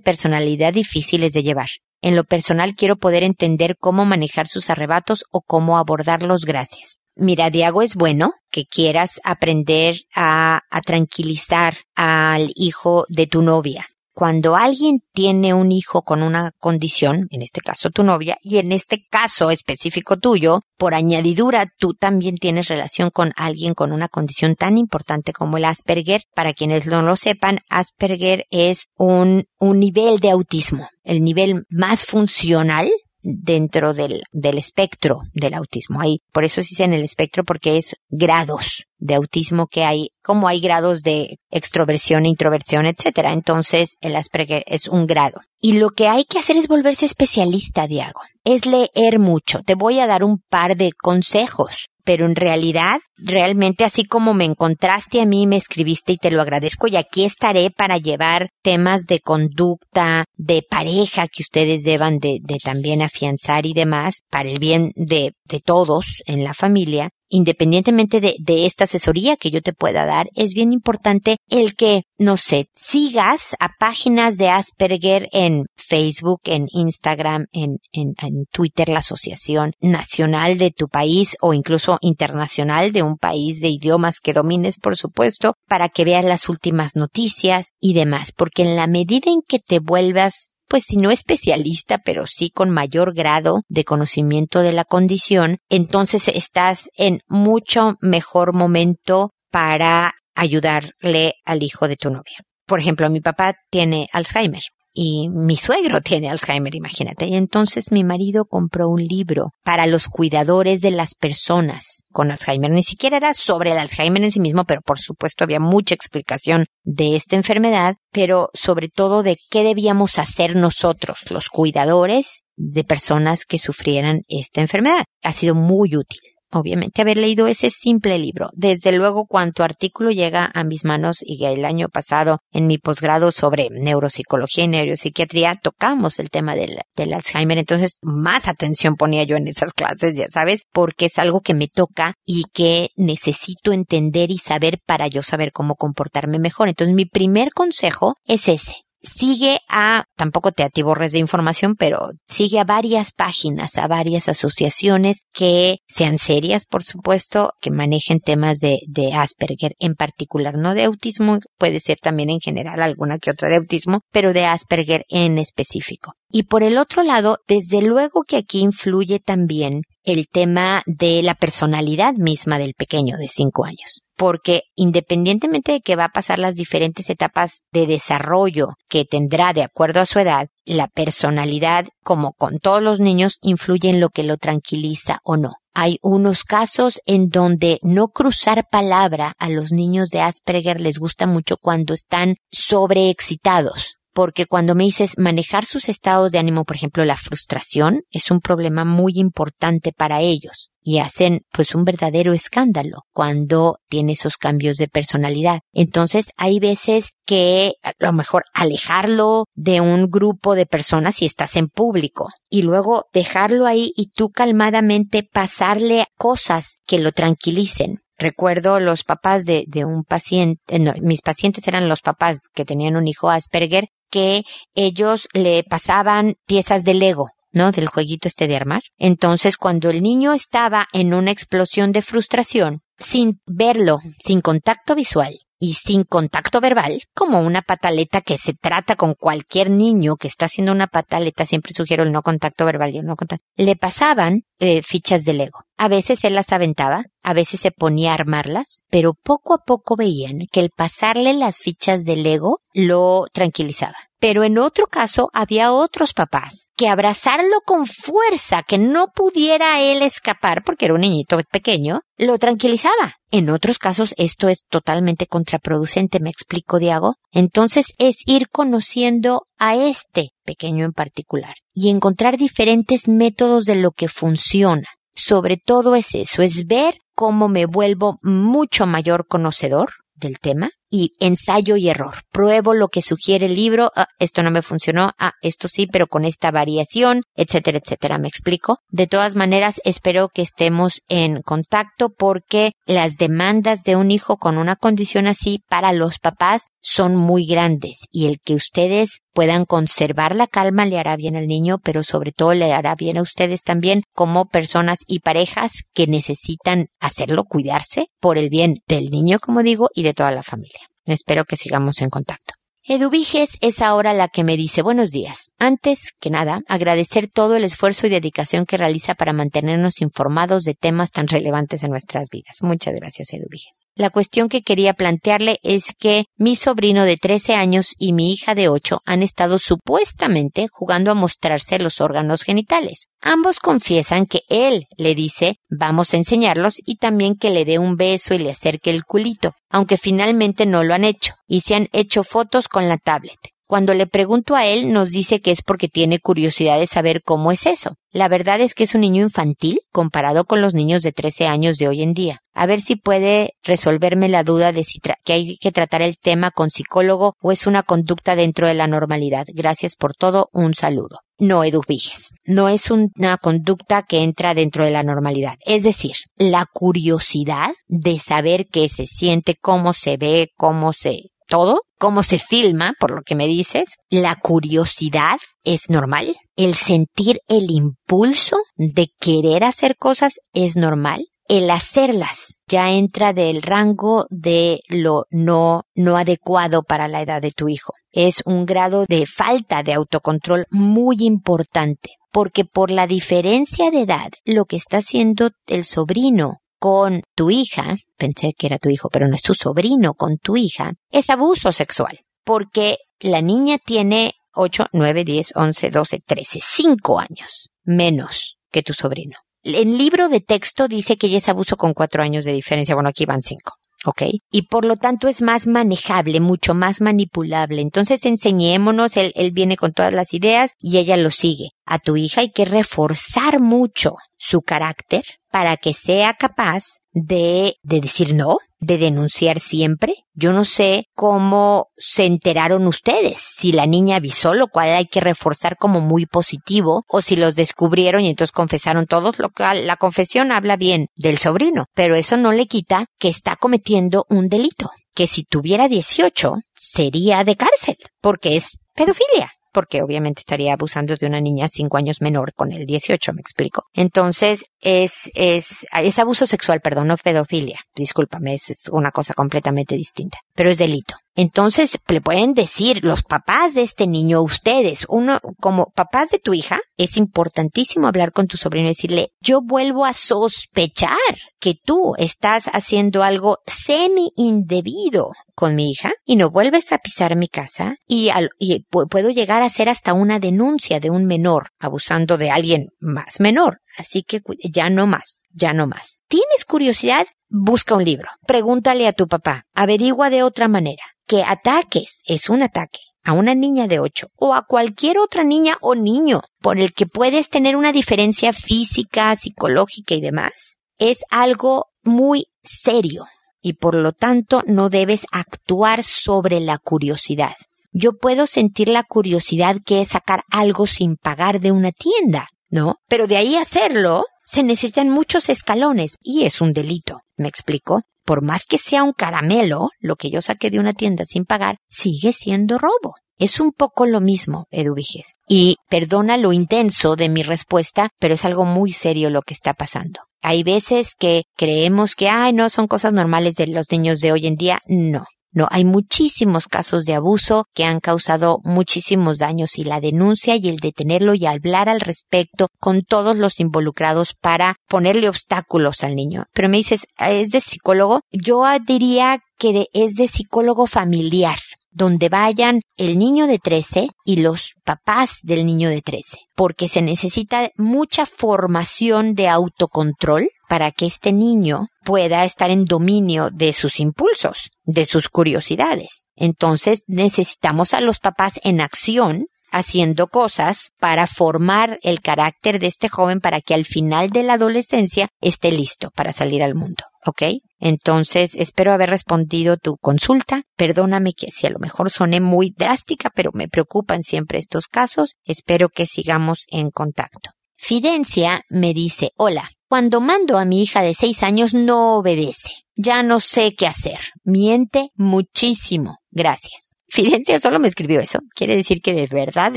personalidad 0.00 0.74
difíciles 0.74 1.32
de 1.32 1.42
llevar. 1.42 1.70
En 2.02 2.14
lo 2.14 2.24
personal 2.24 2.74
quiero 2.74 2.96
poder 2.96 3.24
entender 3.24 3.76
cómo 3.78 4.04
manejar 4.04 4.46
sus 4.46 4.68
arrebatos 4.68 5.24
o 5.30 5.40
cómo 5.40 5.78
abordarlos 5.78 6.44
gracias. 6.44 6.98
Mira, 7.16 7.50
Diago, 7.50 7.82
es 7.82 7.96
bueno 7.96 8.34
que 8.50 8.64
quieras 8.66 9.20
aprender 9.24 10.02
a, 10.14 10.60
a 10.70 10.80
tranquilizar 10.82 11.74
al 11.94 12.52
hijo 12.54 13.06
de 13.08 13.26
tu 13.26 13.42
novia 13.42 13.89
cuando 14.20 14.54
alguien 14.54 14.98
tiene 15.14 15.54
un 15.54 15.72
hijo 15.72 16.02
con 16.02 16.22
una 16.22 16.52
condición, 16.58 17.26
en 17.30 17.40
este 17.40 17.62
caso 17.62 17.88
tu 17.88 18.04
novia, 18.04 18.36
y 18.42 18.58
en 18.58 18.70
este 18.70 19.06
caso 19.10 19.50
específico 19.50 20.18
tuyo, 20.18 20.60
por 20.76 20.92
añadidura 20.92 21.72
tú 21.78 21.94
también 21.94 22.36
tienes 22.36 22.68
relación 22.68 23.08
con 23.08 23.32
alguien 23.34 23.72
con 23.72 23.92
una 23.92 24.08
condición 24.08 24.56
tan 24.56 24.76
importante 24.76 25.32
como 25.32 25.56
el 25.56 25.64
Asperger. 25.64 26.24
Para 26.34 26.52
quienes 26.52 26.86
no 26.86 27.00
lo 27.00 27.16
sepan, 27.16 27.60
Asperger 27.70 28.44
es 28.50 28.88
un, 28.94 29.46
un 29.58 29.80
nivel 29.80 30.18
de 30.18 30.32
autismo, 30.32 30.86
el 31.02 31.22
nivel 31.22 31.64
más 31.70 32.04
funcional 32.04 32.90
dentro 33.22 33.94
del, 33.94 34.22
del 34.32 34.58
espectro 34.58 35.20
del 35.34 35.54
autismo. 35.54 36.00
Ahí, 36.00 36.18
por 36.32 36.44
eso 36.44 36.62
se 36.62 36.70
dice 36.70 36.84
en 36.84 36.94
el 36.94 37.02
espectro 37.02 37.44
porque 37.44 37.76
es 37.76 37.96
grados 38.08 38.84
de 38.98 39.14
autismo 39.14 39.66
que 39.66 39.84
hay, 39.84 40.10
como 40.22 40.48
hay 40.48 40.60
grados 40.60 41.02
de 41.02 41.38
extroversión, 41.50 42.26
introversión, 42.26 42.86
etcétera. 42.86 43.32
Entonces, 43.32 43.96
el 44.00 44.16
Asperger 44.16 44.62
es 44.66 44.88
un 44.88 45.06
grado. 45.06 45.40
Y 45.60 45.74
lo 45.74 45.90
que 45.90 46.08
hay 46.08 46.24
que 46.24 46.38
hacer 46.38 46.56
es 46.56 46.68
volverse 46.68 47.06
especialista, 47.06 47.86
Diago. 47.86 48.20
Es 48.44 48.64
leer 48.64 49.18
mucho. 49.18 49.60
Te 49.66 49.74
voy 49.74 50.00
a 50.00 50.06
dar 50.06 50.24
un 50.24 50.38
par 50.48 50.76
de 50.76 50.92
consejos 50.92 51.89
pero 52.04 52.26
en 52.26 52.36
realidad, 52.36 52.98
realmente 53.16 53.84
así 53.84 54.04
como 54.04 54.34
me 54.34 54.44
encontraste 54.44 55.20
a 55.20 55.26
mí, 55.26 55.46
me 55.46 55.56
escribiste 55.56 56.12
y 56.12 56.16
te 56.16 56.30
lo 56.30 56.40
agradezco 56.40 56.88
y 56.88 56.96
aquí 56.96 57.24
estaré 57.24 57.70
para 57.70 57.98
llevar 57.98 58.48
temas 58.62 59.06
de 59.06 59.20
conducta, 59.20 60.24
de 60.36 60.62
pareja 60.68 61.26
que 61.26 61.42
ustedes 61.42 61.82
deban 61.82 62.18
de, 62.18 62.38
de 62.42 62.58
también 62.58 63.02
afianzar 63.02 63.66
y 63.66 63.72
demás 63.72 64.20
para 64.30 64.50
el 64.50 64.58
bien 64.58 64.92
de, 64.94 65.32
de 65.44 65.60
todos 65.60 66.22
en 66.26 66.44
la 66.44 66.54
familia 66.54 67.10
independientemente 67.30 68.20
de, 68.20 68.36
de, 68.38 68.66
esta 68.66 68.84
asesoría 68.84 69.36
que 69.36 69.50
yo 69.50 69.62
te 69.62 69.72
pueda 69.72 70.04
dar, 70.04 70.28
es 70.34 70.52
bien 70.52 70.72
importante 70.72 71.36
el 71.48 71.74
que, 71.74 72.02
no 72.18 72.36
sé, 72.36 72.66
sigas 72.74 73.56
a 73.60 73.70
páginas 73.78 74.36
de 74.36 74.48
Asperger 74.48 75.28
en 75.32 75.64
Facebook, 75.76 76.40
en 76.44 76.66
Instagram, 76.72 77.46
en, 77.52 77.78
en, 77.92 78.14
en, 78.20 78.44
Twitter, 78.52 78.88
la 78.88 78.98
Asociación 78.98 79.72
Nacional 79.80 80.58
de 80.58 80.70
tu 80.70 80.88
país 80.88 81.36
o 81.40 81.54
incluso 81.54 81.98
internacional 82.00 82.92
de 82.92 83.02
un 83.02 83.16
país 83.16 83.60
de 83.60 83.68
idiomas 83.68 84.20
que 84.20 84.32
domines, 84.32 84.76
por 84.76 84.96
supuesto, 84.96 85.54
para 85.68 85.88
que 85.88 86.04
veas 86.04 86.24
las 86.24 86.48
últimas 86.48 86.96
noticias 86.96 87.68
y 87.80 87.94
demás, 87.94 88.32
porque 88.32 88.62
en 88.62 88.76
la 88.76 88.86
medida 88.86 89.30
en 89.30 89.40
que 89.46 89.58
te 89.58 89.78
vuelvas 89.78 90.56
pues 90.70 90.84
si 90.84 90.98
no 90.98 91.10
especialista, 91.10 91.98
pero 91.98 92.28
sí 92.28 92.48
con 92.48 92.70
mayor 92.70 93.12
grado 93.12 93.64
de 93.68 93.84
conocimiento 93.84 94.60
de 94.60 94.72
la 94.72 94.84
condición, 94.84 95.58
entonces 95.68 96.28
estás 96.28 96.90
en 96.96 97.22
mucho 97.26 97.96
mejor 98.00 98.54
momento 98.54 99.32
para 99.50 100.12
ayudarle 100.36 101.34
al 101.44 101.64
hijo 101.64 101.88
de 101.88 101.96
tu 101.96 102.10
novia. 102.10 102.44
Por 102.66 102.78
ejemplo, 102.78 103.10
mi 103.10 103.20
papá 103.20 103.54
tiene 103.68 104.06
Alzheimer 104.12 104.62
y 104.92 105.28
mi 105.28 105.56
suegro 105.56 106.00
tiene 106.00 106.30
Alzheimer, 106.30 106.74
imagínate. 106.74 107.26
Y 107.26 107.36
entonces 107.36 107.92
mi 107.92 108.04
marido 108.04 108.44
compró 108.44 108.88
un 108.88 109.04
libro 109.04 109.52
para 109.62 109.86
los 109.86 110.08
cuidadores 110.08 110.80
de 110.80 110.90
las 110.90 111.14
personas 111.14 112.02
con 112.10 112.30
Alzheimer. 112.30 112.70
Ni 112.70 112.82
siquiera 112.82 113.16
era 113.16 113.34
sobre 113.34 113.72
el 113.72 113.78
Alzheimer 113.78 114.22
en 114.22 114.32
sí 114.32 114.40
mismo, 114.40 114.64
pero 114.64 114.80
por 114.80 114.98
supuesto 114.98 115.44
había 115.44 115.60
mucha 115.60 115.94
explicación 115.94 116.66
de 116.82 117.16
esta 117.16 117.36
enfermedad, 117.36 117.96
pero 118.10 118.50
sobre 118.54 118.88
todo 118.88 119.22
de 119.22 119.36
qué 119.50 119.62
debíamos 119.62 120.18
hacer 120.18 120.56
nosotros, 120.56 121.18
los 121.30 121.48
cuidadores 121.48 122.44
de 122.56 122.84
personas 122.84 123.44
que 123.44 123.58
sufrieran 123.58 124.22
esta 124.28 124.60
enfermedad. 124.60 125.04
Ha 125.22 125.32
sido 125.32 125.54
muy 125.54 125.96
útil 125.96 126.20
obviamente 126.50 127.02
haber 127.02 127.16
leído 127.16 127.46
ese 127.46 127.70
simple 127.70 128.18
libro. 128.18 128.50
Desde 128.54 128.92
luego, 128.92 129.26
cuanto 129.26 129.62
artículo 129.62 130.10
llega 130.10 130.50
a 130.54 130.64
mis 130.64 130.84
manos 130.84 131.18
y 131.20 131.44
el 131.44 131.64
año 131.64 131.88
pasado 131.88 132.40
en 132.52 132.66
mi 132.66 132.78
posgrado 132.78 133.32
sobre 133.32 133.68
neuropsicología 133.70 134.64
y 134.64 134.68
neuropsiquiatría 134.68 135.56
tocamos 135.56 136.18
el 136.18 136.30
tema 136.30 136.54
del, 136.54 136.78
Alzheimer. 136.96 137.58
Entonces, 137.58 137.98
más 138.02 138.48
atención 138.48 138.96
ponía 138.96 139.24
yo 139.24 139.36
en 139.36 139.48
esas 139.48 139.72
clases, 139.72 140.16
ya 140.16 140.28
sabes, 140.28 140.64
porque 140.72 141.06
es 141.06 141.18
algo 141.18 141.40
que 141.40 141.54
me 141.54 141.68
toca 141.68 142.14
y 142.24 142.44
que 142.52 142.90
necesito 142.96 143.72
entender 143.72 144.30
y 144.30 144.38
saber 144.38 144.80
para 144.84 145.08
yo 145.08 145.22
saber 145.22 145.52
cómo 145.52 145.76
comportarme 145.76 146.38
mejor. 146.38 146.68
Entonces, 146.68 146.94
mi 146.94 147.06
primer 147.06 147.52
consejo 147.52 148.16
es 148.26 148.48
ese 148.48 148.74
sigue 149.02 149.58
a, 149.68 150.04
tampoco 150.16 150.52
te 150.52 150.62
atiborres 150.62 151.12
de 151.12 151.18
información, 151.18 151.74
pero 151.76 152.10
sigue 152.28 152.58
a 152.58 152.64
varias 152.64 153.12
páginas, 153.12 153.78
a 153.78 153.86
varias 153.86 154.28
asociaciones 154.28 155.22
que 155.32 155.78
sean 155.88 156.18
serias, 156.18 156.64
por 156.66 156.84
supuesto, 156.84 157.52
que 157.60 157.70
manejen 157.70 158.20
temas 158.20 158.58
de, 158.58 158.80
de 158.88 159.12
Asperger 159.14 159.74
en 159.78 159.94
particular, 159.94 160.56
no 160.56 160.74
de 160.74 160.84
autismo, 160.84 161.38
puede 161.58 161.80
ser 161.80 161.98
también 161.98 162.30
en 162.30 162.40
general 162.40 162.82
alguna 162.82 163.18
que 163.18 163.30
otra 163.30 163.48
de 163.48 163.56
autismo, 163.56 164.00
pero 164.10 164.32
de 164.32 164.46
Asperger 164.46 165.04
en 165.08 165.38
específico. 165.38 166.12
Y 166.32 166.44
por 166.44 166.62
el 166.62 166.78
otro 166.78 167.02
lado, 167.02 167.38
desde 167.48 167.82
luego 167.82 168.22
que 168.22 168.36
aquí 168.36 168.60
influye 168.60 169.18
también 169.18 169.82
el 170.04 170.28
tema 170.28 170.82
de 170.86 171.22
la 171.22 171.34
personalidad 171.34 172.14
misma 172.14 172.58
del 172.58 172.74
pequeño 172.74 173.16
de 173.16 173.28
cinco 173.28 173.64
años. 173.64 174.02
Porque 174.16 174.62
independientemente 174.76 175.72
de 175.72 175.80
que 175.80 175.96
va 175.96 176.04
a 176.04 176.12
pasar 176.12 176.38
las 176.38 176.54
diferentes 176.54 177.08
etapas 177.08 177.62
de 177.72 177.86
desarrollo 177.86 178.74
que 178.88 179.04
tendrá 179.04 179.52
de 179.52 179.62
acuerdo 179.62 180.00
a 180.00 180.06
su 180.06 180.18
edad, 180.18 180.48
la 180.64 180.88
personalidad, 180.88 181.86
como 182.02 182.32
con 182.32 182.58
todos 182.58 182.82
los 182.82 183.00
niños, 183.00 183.38
influye 183.40 183.88
en 183.88 184.00
lo 184.00 184.10
que 184.10 184.22
lo 184.22 184.36
tranquiliza 184.36 185.20
o 185.24 185.36
no. 185.36 185.54
Hay 185.72 185.98
unos 186.02 186.44
casos 186.44 187.00
en 187.06 187.30
donde 187.30 187.78
no 187.82 188.08
cruzar 188.08 188.66
palabra 188.70 189.34
a 189.38 189.48
los 189.48 189.72
niños 189.72 190.10
de 190.10 190.20
Asperger 190.20 190.80
les 190.80 190.98
gusta 190.98 191.26
mucho 191.26 191.56
cuando 191.56 191.94
están 191.94 192.36
sobreexcitados 192.50 193.99
porque 194.20 194.44
cuando 194.44 194.74
me 194.74 194.84
dices 194.84 195.16
manejar 195.16 195.64
sus 195.64 195.88
estados 195.88 196.30
de 196.30 196.38
ánimo, 196.38 196.64
por 196.66 196.76
ejemplo, 196.76 197.06
la 197.06 197.16
frustración 197.16 198.02
es 198.10 198.30
un 198.30 198.40
problema 198.40 198.84
muy 198.84 199.14
importante 199.16 199.94
para 199.94 200.20
ellos 200.20 200.72
y 200.82 200.98
hacen 200.98 201.46
pues 201.50 201.74
un 201.74 201.86
verdadero 201.86 202.34
escándalo 202.34 203.04
cuando 203.14 203.78
tiene 203.88 204.12
esos 204.12 204.36
cambios 204.36 204.76
de 204.76 204.88
personalidad. 204.88 205.60
Entonces 205.72 206.32
hay 206.36 206.60
veces 206.60 207.12
que 207.24 207.76
a 207.82 207.94
lo 207.98 208.12
mejor 208.12 208.44
alejarlo 208.52 209.46
de 209.54 209.80
un 209.80 210.10
grupo 210.10 210.54
de 210.54 210.66
personas 210.66 211.14
si 211.14 211.24
estás 211.24 211.56
en 211.56 211.68
público 211.68 212.28
y 212.50 212.60
luego 212.60 213.06
dejarlo 213.14 213.64
ahí 213.64 213.90
y 213.96 214.10
tú 214.10 214.28
calmadamente 214.28 215.22
pasarle 215.22 216.04
cosas 216.18 216.76
que 216.86 216.98
lo 216.98 217.12
tranquilicen 217.12 218.00
recuerdo 218.18 218.80
los 218.80 219.02
papás 219.02 219.46
de, 219.46 219.64
de 219.66 219.86
un 219.86 220.04
paciente, 220.04 220.78
no, 220.78 220.92
mis 221.00 221.22
pacientes 221.22 221.66
eran 221.66 221.88
los 221.88 222.02
papás 222.02 222.40
que 222.52 222.66
tenían 222.66 222.96
un 222.96 223.08
hijo 223.08 223.30
Asperger 223.30 223.88
que 224.10 224.42
ellos 224.74 225.28
le 225.32 225.62
pasaban 225.62 226.34
piezas 226.46 226.84
de 226.84 226.94
Lego, 226.94 227.30
¿no? 227.52 227.72
Del 227.72 227.88
jueguito 227.88 228.28
este 228.28 228.48
de 228.48 228.56
armar. 228.56 228.82
Entonces, 228.98 229.56
cuando 229.56 229.90
el 229.90 230.02
niño 230.02 230.32
estaba 230.32 230.86
en 230.92 231.14
una 231.14 231.30
explosión 231.30 231.92
de 231.92 232.02
frustración, 232.02 232.80
sin 232.98 233.40
verlo, 233.46 234.00
sin 234.18 234.40
contacto 234.40 234.94
visual 234.94 235.38
y 235.60 235.74
sin 235.74 236.04
contacto 236.04 236.60
verbal, 236.60 237.02
como 237.14 237.40
una 237.40 237.60
pataleta 237.60 238.22
que 238.22 238.38
se 238.38 238.54
trata 238.54 238.96
con 238.96 239.14
cualquier 239.14 239.68
niño 239.68 240.16
que 240.16 240.26
está 240.26 240.46
haciendo 240.46 240.72
una 240.72 240.86
pataleta, 240.86 241.44
siempre 241.44 241.74
sugiero 241.74 242.02
el 242.02 242.12
no 242.12 242.22
contacto 242.22 242.64
verbal 242.64 242.94
y 242.94 242.98
el 242.98 243.04
no 243.04 243.14
contacto, 243.14 243.44
le 243.56 243.76
pasaban 243.76 244.44
eh, 244.58 244.82
fichas 244.82 245.24
de 245.24 245.34
Lego. 245.34 245.60
A 245.76 245.88
veces 245.88 246.24
él 246.24 246.34
las 246.34 246.52
aventaba, 246.52 247.04
a 247.22 247.34
veces 247.34 247.60
se 247.60 247.70
ponía 247.70 248.12
a 248.12 248.14
armarlas, 248.14 248.82
pero 248.90 249.12
poco 249.12 249.54
a 249.54 249.58
poco 249.58 249.96
veían 249.96 250.46
que 250.50 250.60
el 250.60 250.70
pasarle 250.70 251.34
las 251.34 251.58
fichas 251.58 252.04
de 252.04 252.16
Lego 252.16 252.60
lo 252.72 253.26
tranquilizaba. 253.32 253.96
Pero 254.18 254.44
en 254.44 254.58
otro 254.58 254.86
caso 254.86 255.30
había 255.32 255.72
otros 255.72 256.12
papás 256.14 256.66
que 256.76 256.88
abrazarlo 256.88 257.60
con 257.64 257.86
fuerza, 257.86 258.62
que 258.62 258.78
no 258.78 259.08
pudiera 259.14 259.80
él 259.80 260.02
escapar 260.02 260.62
porque 260.64 260.86
era 260.86 260.94
un 260.94 261.00
niñito 261.00 261.38
pequeño, 261.50 262.00
lo 262.16 262.38
tranquilizaba. 262.38 263.19
En 263.32 263.48
otros 263.48 263.78
casos 263.78 264.12
esto 264.18 264.48
es 264.48 264.64
totalmente 264.68 265.26
contraproducente, 265.26 266.18
me 266.18 266.30
explico, 266.30 266.80
Diago. 266.80 267.14
Entonces 267.30 267.94
es 267.98 268.22
ir 268.26 268.48
conociendo 268.48 269.46
a 269.56 269.76
este 269.76 270.30
pequeño 270.44 270.84
en 270.84 270.92
particular 270.92 271.54
y 271.72 271.90
encontrar 271.90 272.36
diferentes 272.36 273.06
métodos 273.06 273.66
de 273.66 273.76
lo 273.76 273.92
que 273.92 274.08
funciona. 274.08 274.88
Sobre 275.14 275.58
todo 275.58 275.94
es 275.94 276.14
eso, 276.14 276.42
es 276.42 276.66
ver 276.66 276.94
cómo 277.14 277.48
me 277.48 277.66
vuelvo 277.66 278.18
mucho 278.22 278.86
mayor 278.86 279.26
conocedor 279.28 279.90
del 280.14 280.38
tema 280.40 280.70
y 280.90 281.12
ensayo 281.20 281.76
y 281.76 281.88
error. 281.88 282.16
Pruebo 282.32 282.74
lo 282.74 282.88
que 282.88 283.02
sugiere 283.02 283.46
el 283.46 283.54
libro, 283.54 283.92
ah, 283.96 284.08
esto 284.18 284.42
no 284.42 284.50
me 284.50 284.62
funcionó, 284.62 285.12
ah, 285.18 285.32
esto 285.42 285.68
sí, 285.68 285.86
pero 285.86 286.06
con 286.06 286.24
esta 286.24 286.50
variación, 286.50 287.22
etcétera, 287.36 287.78
etcétera. 287.78 288.18
¿Me 288.18 288.28
explico? 288.28 288.78
De 288.90 289.06
todas 289.06 289.36
maneras, 289.36 289.80
espero 289.84 290.28
que 290.28 290.42
estemos 290.42 291.02
en 291.08 291.42
contacto 291.42 292.10
porque 292.10 292.72
las 292.86 293.16
demandas 293.16 293.82
de 293.84 293.96
un 293.96 294.10
hijo 294.10 294.36
con 294.36 294.58
una 294.58 294.76
condición 294.76 295.26
así 295.26 295.62
para 295.68 295.92
los 295.92 296.18
papás 296.18 296.64
son 296.80 297.14
muy 297.14 297.46
grandes 297.46 298.06
y 298.10 298.26
el 298.26 298.38
que 298.40 298.54
ustedes 298.54 299.20
puedan 299.32 299.64
conservar 299.64 300.34
la 300.34 300.46
calma 300.46 300.86
le 300.86 300.98
hará 300.98 301.16
bien 301.16 301.36
al 301.36 301.46
niño, 301.46 301.78
pero 301.82 302.02
sobre 302.02 302.32
todo 302.32 302.54
le 302.54 302.72
hará 302.72 302.94
bien 302.94 303.18
a 303.18 303.22
ustedes 303.22 303.62
también 303.62 304.02
como 304.12 304.46
personas 304.46 304.98
y 305.06 305.20
parejas 305.20 305.82
que 305.94 306.06
necesitan 306.06 306.88
hacerlo, 307.00 307.44
cuidarse 307.44 308.06
por 308.20 308.38
el 308.38 308.50
bien 308.50 308.76
del 308.86 309.10
niño, 309.10 309.38
como 309.38 309.62
digo, 309.62 309.88
y 309.94 310.02
de 310.02 310.14
toda 310.14 310.30
la 310.30 310.42
familia. 310.42 310.80
Espero 311.06 311.44
que 311.44 311.56
sigamos 311.56 312.00
en 312.00 312.10
contacto. 312.10 312.54
Eduviges 312.82 313.56
es 313.60 313.82
ahora 313.82 314.14
la 314.14 314.28
que 314.28 314.42
me 314.42 314.56
dice 314.56 314.82
buenos 314.82 315.10
días. 315.10 315.50
Antes 315.58 316.12
que 316.18 316.30
nada, 316.30 316.62
agradecer 316.66 317.28
todo 317.28 317.56
el 317.56 317.64
esfuerzo 317.64 318.06
y 318.06 318.10
dedicación 318.10 318.64
que 318.64 318.78
realiza 318.78 319.14
para 319.14 319.32
mantenernos 319.32 320.00
informados 320.00 320.64
de 320.64 320.74
temas 320.74 321.10
tan 321.10 321.28
relevantes 321.28 321.82
en 321.82 321.90
nuestras 321.90 322.28
vidas. 322.30 322.56
Muchas 322.62 322.94
gracias, 322.94 323.32
Eduviges. 323.32 323.82
La 324.00 324.08
cuestión 324.08 324.48
que 324.48 324.62
quería 324.62 324.94
plantearle 324.94 325.58
es 325.62 325.92
que 325.98 326.24
mi 326.38 326.56
sobrino 326.56 327.04
de 327.04 327.18
13 327.18 327.52
años 327.52 327.92
y 327.98 328.14
mi 328.14 328.32
hija 328.32 328.54
de 328.54 328.70
8 328.70 329.00
han 329.04 329.22
estado 329.22 329.58
supuestamente 329.58 330.68
jugando 330.72 331.10
a 331.10 331.14
mostrarse 331.14 331.78
los 331.78 332.00
órganos 332.00 332.42
genitales. 332.42 333.08
Ambos 333.20 333.58
confiesan 333.58 334.24
que 334.24 334.40
él 334.48 334.86
le 334.96 335.14
dice 335.14 335.56
vamos 335.68 336.14
a 336.14 336.16
enseñarlos 336.16 336.76
y 336.78 336.96
también 336.96 337.36
que 337.36 337.50
le 337.50 337.66
dé 337.66 337.78
un 337.78 337.96
beso 337.96 338.32
y 338.32 338.38
le 338.38 338.52
acerque 338.52 338.88
el 338.88 339.04
culito, 339.04 339.52
aunque 339.68 339.98
finalmente 339.98 340.64
no 340.64 340.82
lo 340.82 340.94
han 340.94 341.04
hecho 341.04 341.34
y 341.46 341.60
se 341.60 341.74
han 341.74 341.88
hecho 341.92 342.24
fotos 342.24 342.68
con 342.68 342.88
la 342.88 342.96
tablet. 342.96 343.38
Cuando 343.70 343.94
le 343.94 344.08
pregunto 344.08 344.56
a 344.56 344.66
él, 344.66 344.92
nos 344.92 345.10
dice 345.10 345.40
que 345.40 345.52
es 345.52 345.62
porque 345.62 345.86
tiene 345.86 346.18
curiosidad 346.18 346.80
de 346.80 346.88
saber 346.88 347.22
cómo 347.22 347.52
es 347.52 347.66
eso. 347.66 347.92
La 348.10 348.26
verdad 348.26 348.60
es 348.60 348.74
que 348.74 348.82
es 348.82 348.96
un 348.96 349.02
niño 349.02 349.22
infantil 349.22 349.78
comparado 349.92 350.44
con 350.44 350.60
los 350.60 350.74
niños 350.74 351.04
de 351.04 351.12
13 351.12 351.46
años 351.46 351.78
de 351.78 351.86
hoy 351.86 352.02
en 352.02 352.12
día. 352.12 352.40
A 352.52 352.66
ver 352.66 352.80
si 352.80 352.96
puede 352.96 353.50
resolverme 353.62 354.28
la 354.28 354.42
duda 354.42 354.72
de 354.72 354.82
si 354.82 354.98
que 354.98 355.32
hay 355.32 355.56
que 355.58 355.70
tratar 355.70 356.02
el 356.02 356.18
tema 356.18 356.50
con 356.50 356.70
psicólogo 356.70 357.36
o 357.40 357.52
es 357.52 357.68
una 357.68 357.84
conducta 357.84 358.34
dentro 358.34 358.66
de 358.66 358.74
la 358.74 358.88
normalidad. 358.88 359.46
Gracias 359.54 359.94
por 359.94 360.14
todo. 360.14 360.48
Un 360.52 360.74
saludo. 360.74 361.20
No, 361.38 361.62
eduviges. 361.62 362.32
No 362.44 362.68
es 362.68 362.90
una 362.90 363.38
conducta 363.38 364.02
que 364.02 364.24
entra 364.24 364.52
dentro 364.52 364.84
de 364.84 364.90
la 364.90 365.04
normalidad. 365.04 365.54
Es 365.64 365.84
decir, 365.84 366.16
la 366.36 366.66
curiosidad 366.70 367.70
de 367.86 368.18
saber 368.18 368.66
qué 368.66 368.88
se 368.88 369.06
siente, 369.06 369.54
cómo 369.54 369.92
se 369.92 370.16
ve, 370.16 370.48
cómo 370.56 370.92
se 370.92 371.29
todo, 371.50 371.82
cómo 371.98 372.22
se 372.22 372.38
filma, 372.38 372.94
por 372.98 373.10
lo 373.10 373.20
que 373.22 373.34
me 373.34 373.46
dices, 373.46 373.96
la 374.08 374.36
curiosidad 374.36 375.38
es 375.64 375.90
normal, 375.90 376.36
el 376.56 376.74
sentir 376.74 377.40
el 377.48 377.70
impulso 377.70 378.56
de 378.76 379.08
querer 379.20 379.64
hacer 379.64 379.96
cosas 379.96 380.40
es 380.54 380.76
normal, 380.76 381.26
el 381.48 381.68
hacerlas 381.70 382.54
ya 382.68 382.92
entra 382.92 383.32
del 383.32 383.60
rango 383.60 384.26
de 384.30 384.80
lo 384.88 385.24
no, 385.30 385.82
no 385.94 386.16
adecuado 386.16 386.84
para 386.84 387.08
la 387.08 387.20
edad 387.20 387.42
de 387.42 387.50
tu 387.50 387.68
hijo. 387.68 387.92
Es 388.12 388.42
un 388.44 388.66
grado 388.66 389.04
de 389.08 389.26
falta 389.26 389.82
de 389.82 389.92
autocontrol 389.92 390.66
muy 390.70 391.16
importante, 391.20 392.10
porque 392.30 392.64
por 392.64 392.92
la 392.92 393.08
diferencia 393.08 393.90
de 393.90 394.02
edad, 394.02 394.30
lo 394.44 394.64
que 394.64 394.76
está 394.76 394.98
haciendo 394.98 395.50
el 395.66 395.84
sobrino 395.84 396.60
con 396.80 397.22
tu 397.36 397.50
hija, 397.50 397.98
pensé 398.16 398.54
que 398.54 398.66
era 398.66 398.78
tu 398.78 398.88
hijo, 398.88 399.10
pero 399.10 399.28
no 399.28 399.36
es 399.36 399.42
tu 399.42 399.54
sobrino, 399.54 400.14
con 400.14 400.38
tu 400.38 400.56
hija, 400.56 400.94
es 401.10 401.28
abuso 401.28 401.70
sexual. 401.72 402.18
Porque 402.42 402.96
la 403.20 403.42
niña 403.42 403.76
tiene 403.78 404.32
8, 404.54 404.86
9, 404.92 405.24
10, 405.24 405.52
11, 405.54 405.90
12, 405.90 406.20
13, 406.26 406.60
5 406.66 407.20
años 407.20 407.68
menos 407.84 408.56
que 408.72 408.82
tu 408.82 408.94
sobrino. 408.94 409.36
El 409.62 409.98
libro 409.98 410.30
de 410.30 410.40
texto 410.40 410.88
dice 410.88 411.18
que 411.18 411.26
ella 411.26 411.38
es 411.38 411.50
abuso 411.50 411.76
con 411.76 411.92
4 411.92 412.22
años 412.22 412.46
de 412.46 412.52
diferencia. 412.52 412.94
Bueno, 412.94 413.10
aquí 413.10 413.26
van 413.26 413.42
5. 413.42 413.74
¿Ok? 414.04 414.22
Y 414.50 414.62
por 414.62 414.84
lo 414.84 414.96
tanto 414.96 415.28
es 415.28 415.42
más 415.42 415.66
manejable, 415.66 416.40
mucho 416.40 416.74
más 416.74 417.00
manipulable. 417.00 417.80
Entonces 417.80 418.24
enseñémonos, 418.24 419.16
él, 419.16 419.32
él 419.34 419.52
viene 419.52 419.76
con 419.76 419.92
todas 419.92 420.12
las 420.12 420.34
ideas 420.34 420.72
y 420.78 420.98
ella 420.98 421.16
lo 421.16 421.30
sigue. 421.30 421.70
A 421.84 421.98
tu 421.98 422.16
hija 422.16 422.42
hay 422.42 422.50
que 422.50 422.64
reforzar 422.64 423.60
mucho 423.60 424.16
su 424.38 424.62
carácter 424.62 425.22
para 425.50 425.76
que 425.76 425.92
sea 425.92 426.34
capaz 426.34 427.00
de, 427.12 427.74
de 427.82 428.00
decir 428.00 428.34
no, 428.34 428.58
de 428.80 428.98
denunciar 428.98 429.60
siempre. 429.60 430.14
Yo 430.34 430.52
no 430.52 430.64
sé 430.64 431.04
cómo 431.14 431.88
se 431.96 432.24
enteraron 432.24 432.86
ustedes, 432.86 433.38
si 433.38 433.72
la 433.72 433.86
niña 433.86 434.16
avisó, 434.16 434.54
lo 434.54 434.68
cual 434.68 434.88
hay 434.88 435.06
que 435.06 435.20
reforzar 435.20 435.76
como 435.78 436.00
muy 436.00 436.26
positivo, 436.26 437.04
o 437.08 437.22
si 437.22 437.36
los 437.36 437.54
descubrieron 437.54 438.22
y 438.22 438.30
entonces 438.30 438.52
confesaron 438.52 439.06
todos, 439.06 439.38
lo 439.38 439.50
cual 439.50 439.86
la 439.86 439.96
confesión 439.96 440.50
habla 440.50 440.76
bien 440.76 441.06
del 441.14 441.38
sobrino, 441.38 441.84
pero 441.94 442.16
eso 442.16 442.36
no 442.36 442.52
le 442.52 442.66
quita 442.66 443.06
que 443.18 443.28
está 443.28 443.56
cometiendo 443.56 444.24
un 444.28 444.48
delito, 444.48 444.90
que 445.14 445.26
si 445.26 445.44
tuviera 445.44 445.88
18 445.88 446.54
sería 446.74 447.44
de 447.44 447.56
cárcel, 447.56 447.96
porque 448.20 448.56
es 448.56 448.78
pedofilia 448.94 449.52
porque 449.72 450.02
obviamente 450.02 450.40
estaría 450.40 450.72
abusando 450.72 451.16
de 451.16 451.26
una 451.26 451.40
niña 451.40 451.68
cinco 451.68 451.96
años 451.96 452.20
menor 452.20 452.52
con 452.54 452.72
el 452.72 452.86
18, 452.86 453.32
me 453.32 453.40
explico. 453.40 453.84
Entonces, 453.94 454.64
es, 454.80 455.30
es, 455.34 455.86
es 455.92 456.18
abuso 456.18 456.46
sexual, 456.46 456.80
perdón, 456.80 457.08
no 457.08 457.16
pedofilia. 457.16 457.80
Discúlpame, 457.94 458.54
es 458.54 458.88
una 458.90 459.10
cosa 459.10 459.34
completamente 459.34 459.94
distinta. 459.94 460.38
Pero 460.54 460.70
es 460.70 460.78
delito. 460.78 461.14
Entonces, 461.36 461.98
le 462.08 462.20
pueden 462.20 462.54
decir 462.54 463.04
los 463.04 463.22
papás 463.22 463.74
de 463.74 463.82
este 463.82 464.06
niño, 464.06 464.42
ustedes, 464.42 465.06
uno, 465.08 465.38
como 465.60 465.86
papás 465.94 466.30
de 466.30 466.38
tu 466.38 466.54
hija, 466.54 466.80
es 466.96 467.16
importantísimo 467.16 468.08
hablar 468.08 468.32
con 468.32 468.46
tu 468.46 468.56
sobrino 468.56 468.86
y 468.86 468.90
decirle, 468.90 469.32
yo 469.40 469.60
vuelvo 469.62 470.04
a 470.04 470.12
sospechar 470.12 471.16
que 471.58 471.74
tú 471.74 472.14
estás 472.18 472.66
haciendo 472.66 473.22
algo 473.22 473.58
semi 473.66 474.32
indebido 474.36 475.30
con 475.60 475.74
mi 475.74 475.90
hija 475.90 476.14
y 476.24 476.36
no 476.36 476.48
vuelves 476.48 476.90
a 476.90 476.96
pisar 476.96 477.36
mi 477.36 477.46
casa 477.46 477.96
y, 478.06 478.30
y 478.58 478.86
puedo 478.88 479.28
llegar 479.28 479.62
a 479.62 479.66
hacer 479.66 479.90
hasta 479.90 480.14
una 480.14 480.38
denuncia 480.38 481.00
de 481.00 481.10
un 481.10 481.26
menor 481.26 481.68
abusando 481.78 482.38
de 482.38 482.50
alguien 482.50 482.86
más 482.98 483.40
menor. 483.40 483.82
Así 483.98 484.22
que 484.22 484.40
ya 484.72 484.88
no 484.88 485.06
más, 485.06 485.44
ya 485.52 485.74
no 485.74 485.86
más. 485.86 486.20
¿Tienes 486.28 486.64
curiosidad? 486.66 487.26
Busca 487.50 487.94
un 487.94 488.06
libro. 488.06 488.30
Pregúntale 488.46 489.06
a 489.06 489.12
tu 489.12 489.28
papá. 489.28 489.66
Averigua 489.74 490.30
de 490.30 490.42
otra 490.42 490.66
manera. 490.66 491.02
Que 491.26 491.42
ataques 491.42 492.22
es 492.24 492.48
un 492.48 492.62
ataque 492.62 493.00
a 493.22 493.34
una 493.34 493.54
niña 493.54 493.86
de 493.86 493.98
8 493.98 494.28
o 494.36 494.54
a 494.54 494.62
cualquier 494.62 495.18
otra 495.18 495.44
niña 495.44 495.76
o 495.82 495.94
niño 495.94 496.40
por 496.62 496.78
el 496.78 496.94
que 496.94 497.04
puedes 497.04 497.50
tener 497.50 497.76
una 497.76 497.92
diferencia 497.92 498.54
física, 498.54 499.36
psicológica 499.36 500.14
y 500.14 500.22
demás, 500.22 500.78
es 500.96 501.18
algo 501.28 501.88
muy 502.02 502.46
serio 502.62 503.26
y 503.62 503.74
por 503.74 503.94
lo 503.94 504.12
tanto 504.12 504.62
no 504.66 504.88
debes 504.90 505.26
actuar 505.32 506.04
sobre 506.04 506.60
la 506.60 506.78
curiosidad. 506.78 507.54
Yo 507.92 508.12
puedo 508.12 508.46
sentir 508.46 508.88
la 508.88 509.02
curiosidad 509.02 509.76
que 509.84 510.00
es 510.00 510.08
sacar 510.08 510.44
algo 510.50 510.86
sin 510.86 511.16
pagar 511.16 511.60
de 511.60 511.72
una 511.72 511.90
tienda, 511.90 512.48
¿no? 512.68 512.96
Pero 513.08 513.26
de 513.26 513.36
ahí 513.36 513.56
hacerlo, 513.56 514.24
se 514.44 514.62
necesitan 514.62 515.10
muchos 515.10 515.48
escalones 515.48 516.16
y 516.22 516.44
es 516.44 516.60
un 516.60 516.72
delito. 516.72 517.20
¿Me 517.36 517.48
explico? 517.48 518.02
Por 518.24 518.42
más 518.42 518.64
que 518.66 518.78
sea 518.78 519.02
un 519.02 519.12
caramelo, 519.12 519.88
lo 519.98 520.16
que 520.16 520.30
yo 520.30 520.40
saqué 520.40 520.70
de 520.70 520.78
una 520.78 520.92
tienda 520.92 521.24
sin 521.24 521.44
pagar, 521.44 521.78
sigue 521.88 522.32
siendo 522.32 522.78
robo. 522.78 523.14
Es 523.38 523.58
un 523.58 523.72
poco 523.72 524.06
lo 524.06 524.20
mismo, 524.20 524.66
Eduviges. 524.70 525.32
Y 525.48 525.76
perdona 525.88 526.36
lo 526.36 526.52
intenso 526.52 527.16
de 527.16 527.28
mi 527.28 527.42
respuesta, 527.42 528.10
pero 528.18 528.34
es 528.34 528.44
algo 528.44 528.64
muy 528.64 528.92
serio 528.92 529.30
lo 529.30 529.40
que 529.42 529.54
está 529.54 529.72
pasando. 529.72 530.20
Hay 530.42 530.62
veces 530.62 531.14
que 531.18 531.44
creemos 531.56 532.14
que, 532.14 532.28
ay, 532.28 532.52
no, 532.52 532.68
son 532.70 532.86
cosas 532.86 533.12
normales 533.12 533.54
de 533.56 533.66
los 533.66 533.90
niños 533.90 534.20
de 534.20 534.32
hoy 534.32 534.46
en 534.46 534.56
día. 534.56 534.80
No. 534.86 535.24
No, 535.52 535.66
hay 535.72 535.84
muchísimos 535.84 536.68
casos 536.68 537.04
de 537.04 537.14
abuso 537.14 537.64
que 537.74 537.84
han 537.84 537.98
causado 537.98 538.58
muchísimos 538.62 539.38
daños 539.38 539.78
y 539.78 539.82
la 539.82 540.00
denuncia 540.00 540.54
y 540.54 540.68
el 540.68 540.76
detenerlo 540.76 541.34
y 541.34 541.46
hablar 541.46 541.88
al 541.88 542.00
respecto 542.00 542.68
con 542.78 543.02
todos 543.02 543.36
los 543.36 543.58
involucrados 543.58 544.34
para 544.40 544.76
ponerle 544.86 545.28
obstáculos 545.28 546.04
al 546.04 546.14
niño. 546.14 546.44
Pero 546.52 546.68
me 546.68 546.76
dices, 546.76 547.04
¿es 547.18 547.50
de 547.50 547.60
psicólogo? 547.60 548.20
Yo 548.30 548.62
diría 548.86 549.40
que 549.58 549.86
es 549.92 550.14
de 550.14 550.28
psicólogo 550.28 550.86
familiar 550.86 551.58
donde 551.90 552.28
vayan 552.28 552.80
el 552.96 553.18
niño 553.18 553.46
de 553.46 553.58
13 553.58 554.08
y 554.24 554.36
los 554.36 554.72
papás 554.84 555.40
del 555.42 555.66
niño 555.66 555.90
de 555.90 556.02
13, 556.02 556.38
porque 556.54 556.88
se 556.88 557.02
necesita 557.02 557.70
mucha 557.76 558.26
formación 558.26 559.34
de 559.34 559.48
autocontrol 559.48 560.50
para 560.68 560.92
que 560.92 561.06
este 561.06 561.32
niño 561.32 561.88
pueda 562.04 562.44
estar 562.44 562.70
en 562.70 562.84
dominio 562.84 563.50
de 563.50 563.72
sus 563.72 563.98
impulsos, 563.98 564.70
de 564.84 565.04
sus 565.04 565.28
curiosidades. 565.28 566.26
Entonces 566.36 567.02
necesitamos 567.06 567.92
a 567.92 568.00
los 568.00 568.20
papás 568.20 568.60
en 568.62 568.80
acción 568.80 569.46
haciendo 569.72 570.28
cosas 570.28 570.90
para 570.98 571.26
formar 571.26 571.98
el 572.02 572.20
carácter 572.20 572.78
de 572.78 572.88
este 572.88 573.08
joven 573.08 573.40
para 573.40 573.60
que 573.60 573.74
al 573.74 573.84
final 573.84 574.30
de 574.30 574.42
la 574.42 574.54
adolescencia 574.54 575.28
esté 575.40 575.72
listo 575.72 576.10
para 576.10 576.32
salir 576.32 576.62
al 576.62 576.74
mundo. 576.74 577.04
¿Ok? 577.26 577.42
Entonces, 577.78 578.54
espero 578.54 578.92
haber 578.92 579.10
respondido 579.10 579.76
tu 579.76 579.96
consulta. 579.96 580.62
Perdóname 580.76 581.32
que 581.32 581.48
si 581.48 581.66
a 581.66 581.70
lo 581.70 581.78
mejor 581.78 582.10
soné 582.10 582.40
muy 582.40 582.72
drástica, 582.76 583.30
pero 583.34 583.50
me 583.52 583.68
preocupan 583.68 584.22
siempre 584.22 584.58
estos 584.58 584.86
casos. 584.86 585.36
Espero 585.44 585.88
que 585.88 586.06
sigamos 586.06 586.64
en 586.68 586.90
contacto. 586.90 587.50
Fidencia 587.76 588.62
me 588.68 588.92
dice, 588.92 589.30
hola, 589.36 589.70
cuando 589.88 590.20
mando 590.20 590.58
a 590.58 590.64
mi 590.64 590.82
hija 590.82 591.02
de 591.02 591.14
seis 591.14 591.42
años 591.42 591.74
no 591.74 592.16
obedece. 592.16 592.70
Ya 592.94 593.22
no 593.22 593.40
sé 593.40 593.74
qué 593.74 593.86
hacer. 593.86 594.18
Miente 594.44 595.08
muchísimo. 595.14 596.18
Gracias. 596.30 596.94
Fidencia 597.08 597.58
solo 597.58 597.80
me 597.80 597.88
escribió 597.88 598.20
eso. 598.20 598.38
Quiere 598.54 598.76
decir 598.76 599.00
que 599.00 599.14
de 599.14 599.26
verdad 599.26 599.76